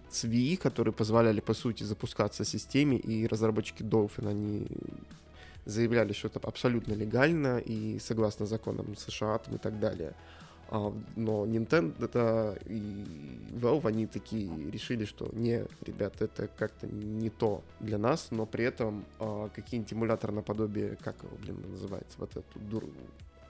[0.09, 4.67] CVE, которые позволяли, по сути, запускаться системе, и разработчики Dolphin, они
[5.65, 10.13] заявляли, что это абсолютно легально и согласно законам США там, и так далее.
[10.73, 12.79] А, но Nintendo и
[13.51, 18.63] Valve, они такие решили, что не, ребят, это как-то не то для нас, но при
[18.63, 22.85] этом а, какие-нибудь эмуляторы наподобие, как его, блин, называется, вот этот дур,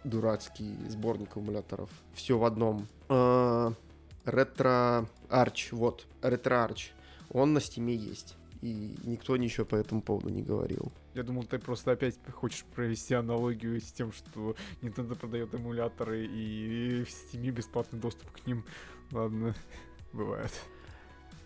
[0.03, 1.91] дурацкий сборник эмуляторов.
[2.15, 2.87] Все в одном.
[3.07, 3.71] А,
[4.25, 6.91] RetroArch, вот, RetroArch.
[7.29, 8.35] Он на Steam'е есть.
[8.61, 10.91] И никто ничего по этому поводу не говорил.
[11.15, 17.03] Я думал, ты просто опять хочешь провести аналогию с тем, что Nintendo продает эмуляторы и
[17.03, 18.63] в Steam бесплатный доступ к ним.
[19.11, 19.55] Ладно,
[20.13, 20.51] бывает.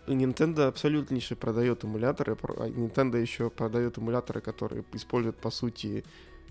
[0.06, 6.04] Nintendo абсолютнейше продает эмуляторы, а Nintendo еще продает эмуляторы, которые используют, по сути,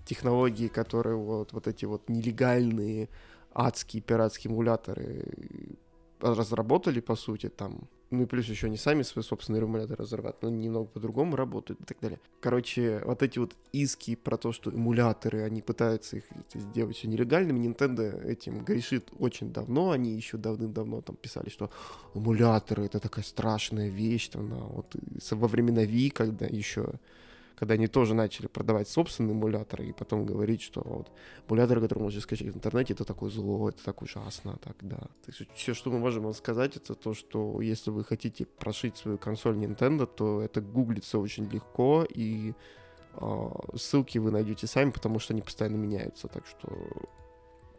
[0.06, 3.10] технологии, которые вот, вот эти вот нелегальные
[3.54, 5.26] адские пиратские эмуляторы
[6.20, 10.50] разработали, по сути, там ну и плюс еще они сами свои собственные эмуляторы разрабатывают, но
[10.50, 12.20] немного по-другому работают и так далее.
[12.40, 16.24] Короче, вот эти вот иски про то, что эмуляторы, они пытаются их
[16.54, 21.70] сделать все нелегальными, Nintendo этим грешит очень давно, они еще давным-давно там писали, что
[22.14, 24.96] эмуляторы это такая страшная вещь, там, на, вот
[25.32, 26.94] во времена Ви, когда еще
[27.56, 31.12] когда они тоже начали продавать собственные эмуляторы и потом говорить, что вот
[31.48, 35.08] эмуляторы, которые можно скачать в интернете, это такое зло, это так ужасно, так да.
[35.26, 38.98] Так что все, что мы можем вам сказать, это то, что если вы хотите прошить
[38.98, 42.54] свою консоль Nintendo, то это гуглится очень легко и
[43.14, 46.28] э, ссылки вы найдете сами, потому что они постоянно меняются.
[46.28, 46.70] Так что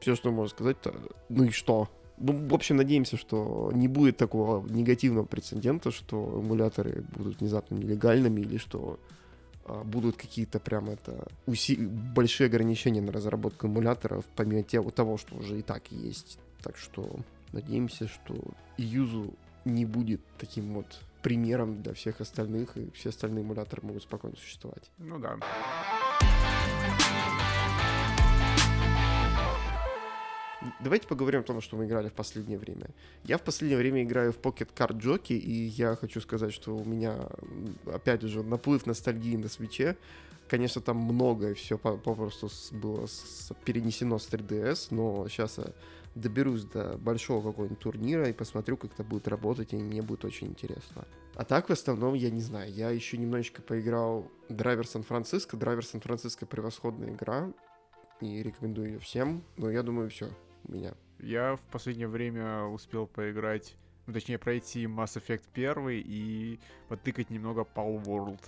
[0.00, 0.94] все, что можно сказать, то
[1.28, 1.88] ну и что?
[2.18, 8.40] Ну, в общем, надеемся, что не будет такого негативного прецедента, что эмуляторы будут внезапно нелегальными
[8.40, 8.98] или что
[9.84, 11.76] будут какие-то прям это уси...
[11.76, 16.38] большие ограничения на разработку эмуляторов, помимо того, что уже и так есть.
[16.62, 17.20] Так что
[17.52, 18.36] надеемся, что
[18.76, 19.34] Юзу
[19.64, 24.90] не будет таким вот примером для всех остальных, и все остальные эмуляторы могут спокойно существовать.
[24.98, 25.36] Ну да.
[30.80, 32.86] Давайте поговорим о том, что мы играли в последнее время.
[33.24, 36.84] Я в последнее время играю в Pocket Card Jockey, и я хочу сказать, что у
[36.84, 37.28] меня,
[37.86, 39.96] опять же, наплыв ностальгии на свече.
[40.48, 43.06] Конечно, там многое все попросту было
[43.64, 45.72] перенесено с 3DS, но сейчас я
[46.14, 50.48] доберусь до большого какого-нибудь турнира и посмотрю, как это будет работать, и мне будет очень
[50.48, 51.04] интересно.
[51.34, 52.72] А так, в основном, я не знаю.
[52.72, 55.56] Я еще немножечко поиграл Драйвер Сан-Франциско.
[55.56, 57.52] Драйвер Сан-Франциско превосходная игра,
[58.20, 59.42] и рекомендую ее всем.
[59.56, 60.30] Но я думаю, все
[60.68, 60.94] меня.
[61.18, 63.76] Я в последнее время успел поиграть,
[64.06, 68.40] ну, точнее, пройти Mass Effect 1 и потыкать немного Pal World.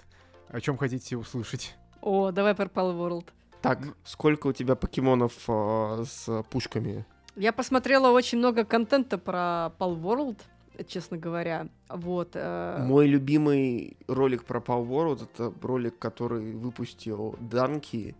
[0.48, 1.76] О чем хотите услышать?
[2.00, 3.28] О, давай про Pal World.
[3.62, 3.92] Так, ну...
[4.04, 7.04] сколько у тебя покемонов э, с пушками?
[7.36, 10.38] Я посмотрела очень много контента про Pal World,
[10.86, 11.68] честно говоря.
[11.88, 12.30] Вот.
[12.34, 12.82] Э...
[12.84, 18.16] Мой любимый ролик про Pal World это ролик, который выпустил Данки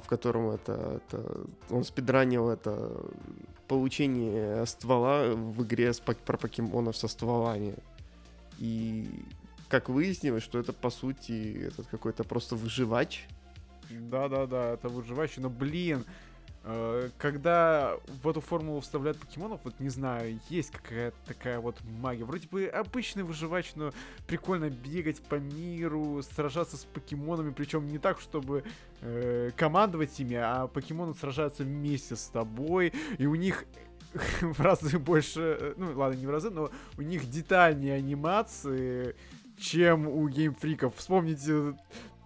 [0.00, 1.40] в котором это, это
[1.70, 3.00] он спидранил это
[3.66, 7.74] получение ствола в игре с, про покемонов со стволами.
[8.58, 9.08] И
[9.68, 13.26] как выяснилось, что это по сути этот какой-то просто выживач.
[13.90, 16.04] Да-да-да, это выживач, но блин,
[17.16, 22.24] когда в эту формулу вставляют покемонов, вот не знаю, есть какая-то такая вот магия.
[22.24, 23.92] Вроде бы обычный выживач, но
[24.26, 28.64] прикольно бегать по миру, сражаться с покемонами, причем не так, чтобы
[29.00, 33.64] э, командовать ими, а покемоны сражаются вместе с тобой, и у них
[34.40, 39.16] в разы больше, э, ну ладно, не в разы, но у них детальнее анимации,
[39.56, 40.94] чем у геймфриков.
[40.96, 41.74] Вспомните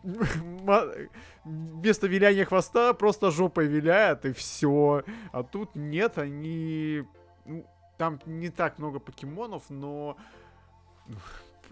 [1.44, 5.04] вместо виляния хвоста просто жопой виляет, и все.
[5.32, 7.04] А тут нет, они...
[7.44, 7.66] Ну,
[7.98, 10.16] там не так много покемонов, но...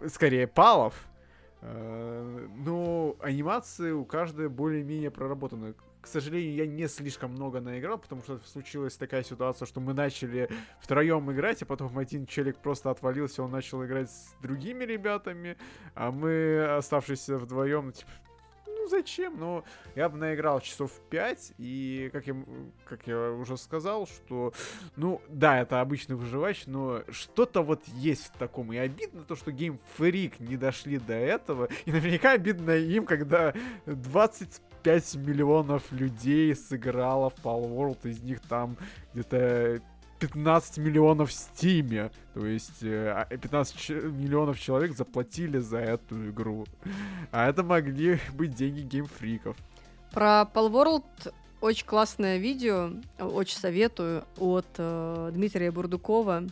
[0.08, 0.94] Скорее, палов.
[1.60, 5.74] Э, но анимации у каждой более-менее проработаны.
[6.00, 10.48] К сожалению, я не слишком много наиграл, потому что случилась такая ситуация, что мы начали
[10.80, 15.56] втроем играть, а потом один челик просто отвалился, он начал играть с другими ребятами,
[15.94, 18.10] а мы, оставшиеся вдвоем, типа,
[18.66, 19.38] ну зачем?
[19.38, 19.62] Ну,
[19.94, 22.36] я бы наиграл часов 5, и как я,
[22.86, 24.54] как я уже сказал, что,
[24.96, 28.72] ну, да, это обычный выживач, но что-то вот есть в таком.
[28.72, 33.52] И обидно то, что Game Freak не дошли до этого, и наверняка обидно им, когда
[34.82, 38.76] 25 миллионов людей сыграло в Pal из них там
[39.12, 39.80] где-то
[40.18, 42.10] 15 миллионов в Стиме.
[42.34, 46.66] То есть 15 э, а, миллионов человек заплатили за эту игру.
[47.30, 49.56] А это могли быть деньги геймфриков.
[50.12, 56.44] Про Palworld очень классное видео, очень советую, от э, Дмитрия Бурдукова.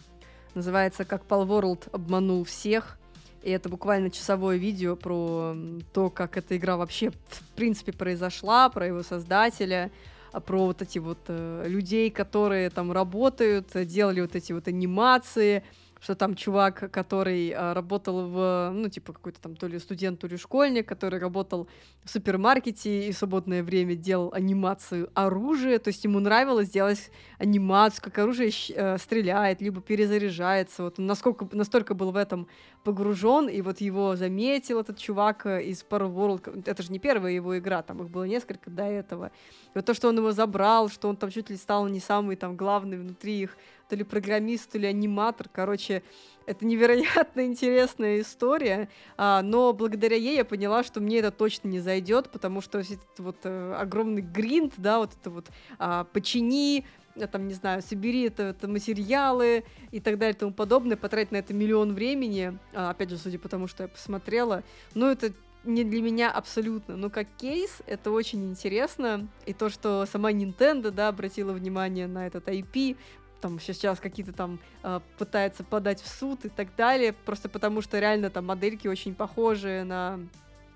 [0.55, 2.98] Называется «Как Palworld обманул всех».
[3.43, 5.55] И это буквально часовое видео про
[5.93, 9.90] то, как эта игра вообще в принципе произошла, про его создателя,
[10.32, 15.62] а, про вот эти вот э, людей, которые там работают, делали вот эти вот анимации,
[16.00, 20.26] что там чувак, который а, работал в, ну, типа какой-то там то ли студент, то
[20.26, 21.68] ли школьник, который работал
[22.04, 28.02] в супермаркете и в свободное время делал анимацию оружия, то есть ему нравилось делать анимацию,
[28.04, 32.48] как оружие э, стреляет, либо перезаряжается, вот он насколько, настолько был в этом
[32.84, 37.32] погружен, и вот его заметил этот чувак э, из Power World, это же не первая
[37.32, 39.30] его игра, там их было несколько до этого,
[39.66, 42.36] и вот то, что он его забрал, что он там чуть ли стал не самый
[42.36, 43.56] там главный внутри их
[43.89, 45.48] то ли программист, то ли аниматор.
[45.51, 46.02] Короче,
[46.47, 51.81] это невероятно интересная история, а, но благодаря ей я поняла, что мне это точно не
[51.81, 55.47] зайдет, потому что этот вот э, огромный гринд, да, вот это вот
[55.78, 60.52] а, почини, э, там, не знаю, собери это, это материалы и так далее и тому
[60.52, 64.65] подобное, потратить на это миллион времени, а, опять же, судя по тому, что я посмотрела,
[64.94, 65.32] ну, это
[65.65, 70.90] не для меня абсолютно, но как кейс это очень интересно, и то, что сама Nintendo,
[70.90, 72.97] да, обратила внимание на этот IP,
[73.40, 77.98] там сейчас какие-то там э, пытается подать в суд и так далее, просто потому что
[77.98, 80.20] реально там модельки очень похожие на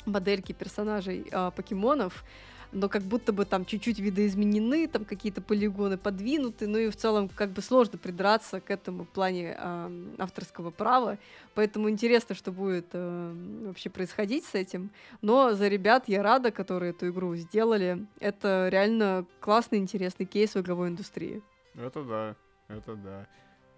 [0.06, 2.24] модельки персонажей э, покемонов,
[2.72, 7.28] но как будто бы там чуть-чуть видоизменены, там какие-то полигоны подвинуты, ну и в целом
[7.28, 11.18] как бы сложно придраться к этому в плане э, авторского права,
[11.54, 13.34] поэтому интересно, что будет э,
[13.66, 14.90] вообще происходить с этим,
[15.20, 20.60] но за ребят я рада, которые эту игру сделали, это реально классный, интересный кейс в
[20.60, 21.42] игровой индустрии.
[21.74, 22.36] Это да.
[22.68, 23.26] Это да.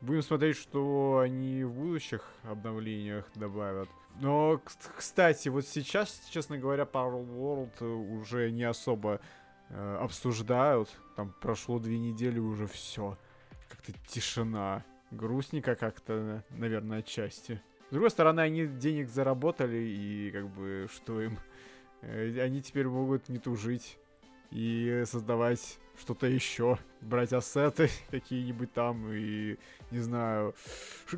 [0.01, 3.89] Будем смотреть, что они в будущих обновлениях добавят.
[4.21, 4.61] Но,
[4.97, 9.21] кстати, вот сейчас, честно говоря, Power World уже не особо
[9.71, 10.91] э, обсуждают.
[11.17, 13.17] Там прошло две недели уже все.
[13.69, 14.85] Как-то тишина.
[15.11, 17.61] Грустненько как-то, наверное, отчасти.
[17.89, 21.39] С другой стороны, они денег заработали, и как бы что им?
[22.03, 23.99] Э, они теперь могут не тужить
[24.51, 29.57] и создавать что-то еще, брать ассеты какие-нибудь там и
[29.91, 30.55] не знаю,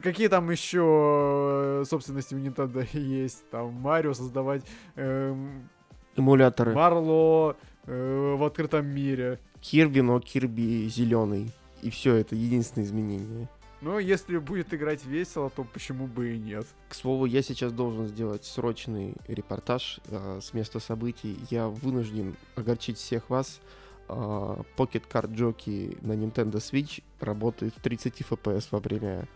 [0.02, 4.62] какие там еще э, собственности у Nintendo есть, там Марио создавать
[4.96, 5.68] эм,
[6.16, 11.50] эмуляторы, Марло э, в открытом мире, Кирби, но Кирби зеленый,
[11.82, 13.48] и все это единственное изменение.
[13.82, 16.66] Но если будет играть весело, то почему бы и нет?
[16.88, 21.36] К слову, я сейчас должен сделать срочный репортаж э, с места событий.
[21.50, 23.60] Я вынужден огорчить всех вас.
[23.60, 29.28] Э, Pocket Card Jockey на Nintendo Switch работает в 30 FPS во время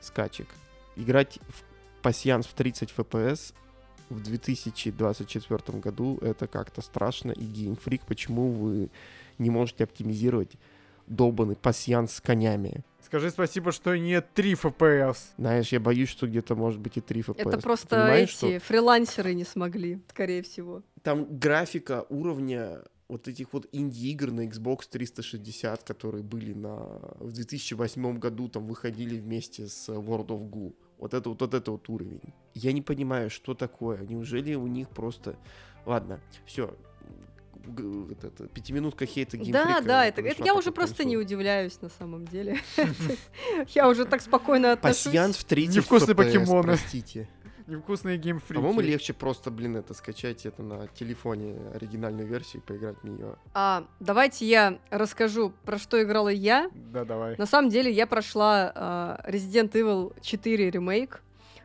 [0.00, 0.48] скачек.
[0.96, 3.54] Играть в пассианс в 30 FPS
[4.10, 7.32] в 2024 году это как-то страшно.
[7.32, 8.90] И геймфрик, почему вы
[9.38, 10.52] не можете оптимизировать
[11.06, 12.84] долбанный пассианс с конями?
[13.04, 15.16] Скажи спасибо, что не 3 FPS.
[15.38, 17.48] Знаешь, я боюсь, что где-то может быть и 3 FPS.
[17.48, 18.66] Это просто Понимаешь, эти что...
[18.66, 20.82] фрилансеры не смогли, скорее всего.
[21.02, 26.76] Там графика уровня вот этих вот инди-игр на Xbox 360, которые были на...
[27.18, 30.74] в 2008 году, там выходили вместе с World of Goo.
[30.98, 32.34] Вот это вот, вот это вот уровень.
[32.54, 34.04] Я не понимаю, что такое.
[34.06, 35.36] Неужели у них просто...
[35.86, 36.76] Ладно, все,
[38.10, 39.68] это, это, пятиминутка хейта геймфрика.
[39.68, 42.58] Да, да, это, это я уже просто не удивляюсь на самом деле.
[43.74, 45.04] Я уже так спокойно отношусь.
[45.04, 46.62] Пассианс в 30 Невкусные покемоны.
[46.62, 47.28] Простите.
[47.68, 48.54] Невкусные геймфрики.
[48.54, 53.36] По-моему, легче просто, блин, это скачать это на телефоне оригинальную версию и поиграть в нее.
[53.52, 56.70] А, давайте я расскажу, про что играла я.
[56.74, 57.36] Да, давай.
[57.36, 61.22] На самом деле, я прошла uh, Resident Evil 4 ремейк.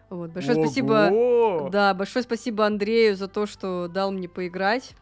[0.09, 0.65] Вот, большое Ого!
[0.65, 1.69] спасибо.
[1.71, 4.95] Да, большое спасибо Андрею за то, что дал мне поиграть.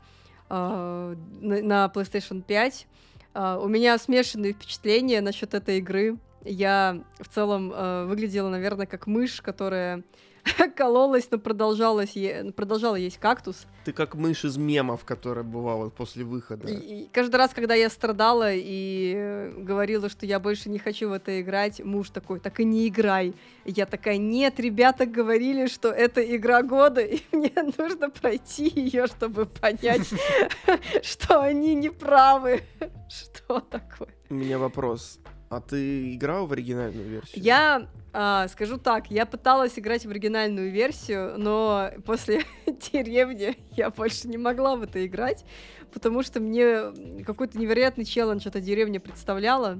[0.50, 2.88] А, на, PlayStation 5.
[3.34, 6.18] А, у меня смешанные впечатления насчет этой игры.
[6.44, 10.04] Я в целом а, выглядела, наверное, как мышь, которая
[10.76, 12.52] кололась, но продолжалась, е...
[12.52, 13.66] продолжала есть кактус.
[13.86, 16.68] Ты как мышь из мемов, которая бывала после выхода.
[16.68, 21.10] И, и каждый раз, когда я страдала и э, говорила, что я больше не хочу
[21.10, 23.34] в это играть, муж такой, так и не играй.
[23.66, 29.08] И я такая, нет, ребята говорили, что это игра года, и мне нужно пройти ее,
[29.08, 30.10] чтобы понять,
[31.04, 32.62] что они не правы.
[33.10, 34.10] Что такое?
[34.30, 35.20] У меня вопрос.
[35.50, 37.44] А ты играл в оригинальную версию?
[37.44, 42.44] Я а, скажу так, я пыталась играть в оригинальную версию, но после
[42.92, 45.46] деревни я больше не могла в это играть,
[45.94, 49.80] потому что мне какой-то невероятный челлендж эта деревня представляла.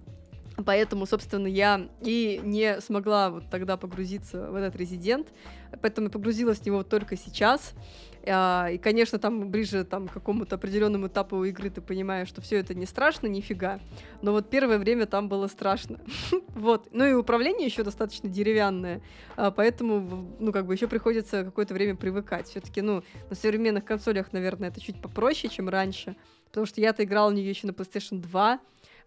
[0.66, 5.30] Поэтому, собственно, я и не смогла вот тогда погрузиться в этот резидент,
[5.82, 7.74] поэтому погрузилась в него только сейчас.
[8.28, 12.58] А, и, конечно, там ближе там, к какому-то определенному этапу игры ты понимаешь, что все
[12.58, 13.80] это не страшно, нифига.
[14.22, 16.00] Но вот первое время там было страшно.
[16.50, 16.90] вот.
[16.92, 19.02] Ну и управление еще достаточно деревянное,
[19.38, 22.48] а, поэтому, ну, как бы еще приходится какое-то время привыкать.
[22.48, 26.16] Все-таки, ну, на современных консолях, наверное, это чуть попроще, чем раньше.
[26.46, 28.60] потому что я-то играла в нее еще на PlayStation 2,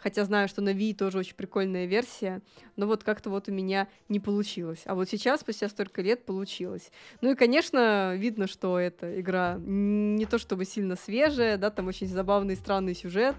[0.05, 2.43] хотя знаю, что на Wii тоже очень прикольная версия,
[2.77, 4.83] но вот как-то вот у меня не получилось.
[4.85, 6.93] А вот сейчас, спустя столько лет, получилось.
[7.23, 12.07] Ну и, конечно, видно, что эта игра не то чтобы сильно свежая, да, там очень
[12.07, 13.35] забавный и странный сюжет,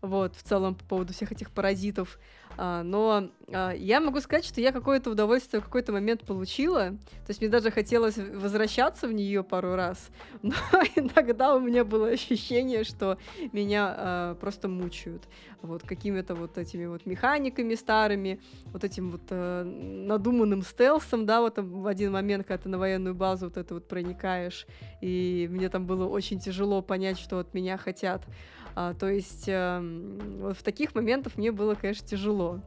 [0.00, 2.18] вот, в целом по поводу всех этих паразитов.
[2.58, 6.90] А, но а, я могу сказать, что я какое-то удовольствие в какой-то момент получила.
[6.90, 10.10] То есть мне даже хотелось возвращаться в нее пару раз.
[10.42, 10.54] Но
[10.94, 13.18] иногда у меня было ощущение, что
[13.52, 15.22] меня а, просто мучают.
[15.62, 21.58] Вот какими-то вот этими вот механиками старыми, вот этим вот а, надуманным стелсом, да, вот
[21.58, 24.66] в один момент, когда ты на военную базу вот это вот проникаешь,
[25.00, 28.22] и мне там было очень тяжело понять, что от меня хотят.
[28.78, 29.80] А, то есть э,
[30.38, 32.60] вот в таких моментах мне было, конечно, тяжело.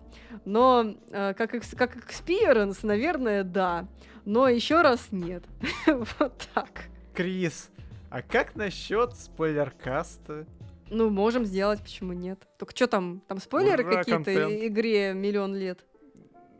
[0.44, 3.88] Но э, как, как experience, наверное, да.
[4.26, 5.44] Но еще раз нет.
[5.86, 6.86] вот так.
[7.14, 7.69] Крис,
[8.10, 10.48] а как насчет спойлеркаста?
[10.90, 12.41] Ну, можем сделать, почему нет?
[12.57, 13.22] Только что там?
[13.27, 15.86] Там спойлеры какие-то игре миллион лет?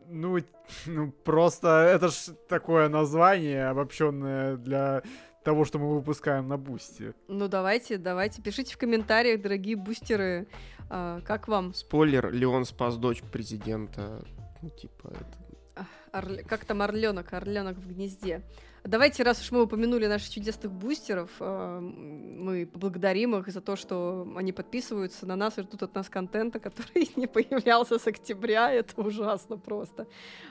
[0.06, 0.38] Ну,
[0.86, 5.02] ну, просто это ж такое название, обобщенное для
[5.42, 7.14] того, что мы выпускаем на бусте.
[7.28, 10.48] Ну давайте, давайте, пишите в комментариях, дорогие бустеры,
[10.88, 11.74] а, как вам?
[11.74, 14.24] Спойлер, Леон спас дочь президента,
[14.62, 15.86] ну типа это...
[16.12, 16.42] Орле...
[16.42, 18.42] Как там орленок, орленок в гнезде.
[18.84, 24.26] Давайте, раз уж мы упомянули наших чудесных бустеров, а, мы поблагодарим их за то, что
[24.36, 28.72] они подписываются на нас и ждут от нас контента, который не появлялся с октября.
[28.72, 30.06] Это ужасно просто.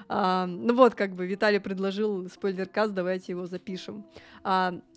[0.08, 4.06] А, ну вот, как бы Виталий предложил спойлеркаст, давайте его запишем.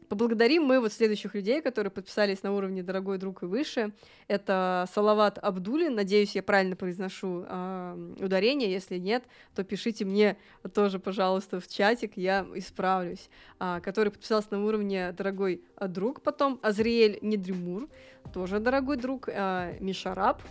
[0.03, 3.93] А, Поблагодарим мы вот следующих людей, которые подписались на уровне «Дорогой друг» и выше.
[4.29, 9.25] Это Салават Абдулин, надеюсь, я правильно произношу э, ударение, если нет,
[9.55, 10.37] то пишите мне
[10.75, 13.31] тоже, пожалуйста, в чатик, я исправлюсь.
[13.61, 17.89] Э, который подписался на уровне «Дорогой друг», потом Азриэль Недримур,
[18.33, 20.43] тоже «Дорогой друг», э, Мишараб,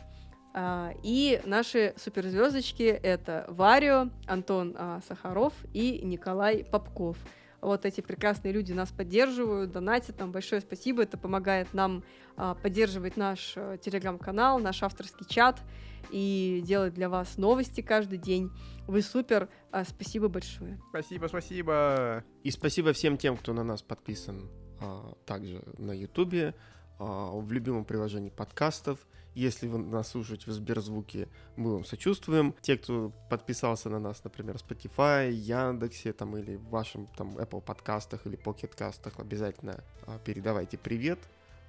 [0.54, 7.16] Uh, и наши суперзвездочки это Варио, Антон uh, Сахаров и Николай Попков
[7.62, 12.04] вот эти прекрасные люди нас поддерживают, донатят, там большое спасибо, это помогает нам
[12.36, 15.62] а, поддерживать наш а, телеграм-канал, наш авторский чат
[16.10, 18.52] и делать для вас новости каждый день.
[18.88, 20.82] Вы супер, а, спасибо большое.
[20.90, 22.24] Спасибо, спасибо.
[22.44, 26.56] И спасибо всем тем, кто на нас подписан а, также на ютубе,
[27.00, 29.00] а, в любимом приложении подкастов,
[29.34, 32.54] если вы нас слушаете в Сберзвуке, мы вам сочувствуем.
[32.62, 38.26] Те, кто подписался на нас, например, Spotify, Яндексе там, или в вашем там, Apple подкастах
[38.26, 41.20] или Pocket кастах, обязательно а, передавайте привет.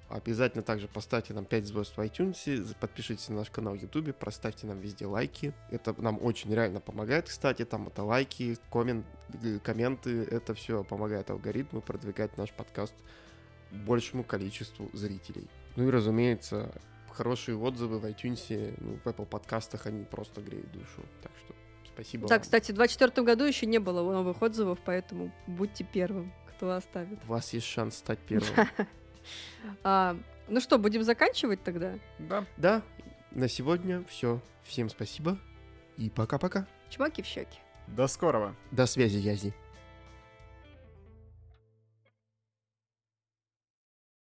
[0.09, 4.67] Обязательно также поставьте нам 5 звезд в iTunes, подпишитесь на наш канал в YouTube, проставьте
[4.67, 5.53] нам везде лайки.
[5.71, 9.05] Это нам очень реально помогает, кстати, там это лайки, коммент,
[9.63, 12.93] комменты, это все помогает алгоритму продвигать наш подкаст
[13.71, 15.47] большему количеству зрителей.
[15.77, 16.71] Ну и, разумеется,
[17.13, 21.03] хорошие отзывы в iTunes, ну, в Apple подкастах, они просто греют душу.
[21.21, 21.53] Так что
[21.93, 22.41] спасибо Да, вам.
[22.41, 27.19] кстати, в 2024 году еще не было новых отзывов, поэтому будьте первым, кто оставит.
[27.25, 28.67] У вас есть шанс стать первым.
[29.83, 30.17] А,
[30.47, 31.97] ну что, будем заканчивать тогда?
[32.19, 32.45] Да.
[32.57, 32.81] Да,
[33.31, 34.41] на сегодня все.
[34.63, 35.37] Всем спасибо
[35.97, 36.67] и пока-пока.
[36.89, 37.57] Чмоки в щеки.
[37.87, 38.55] До скорого.
[38.71, 39.53] До связи, Язи.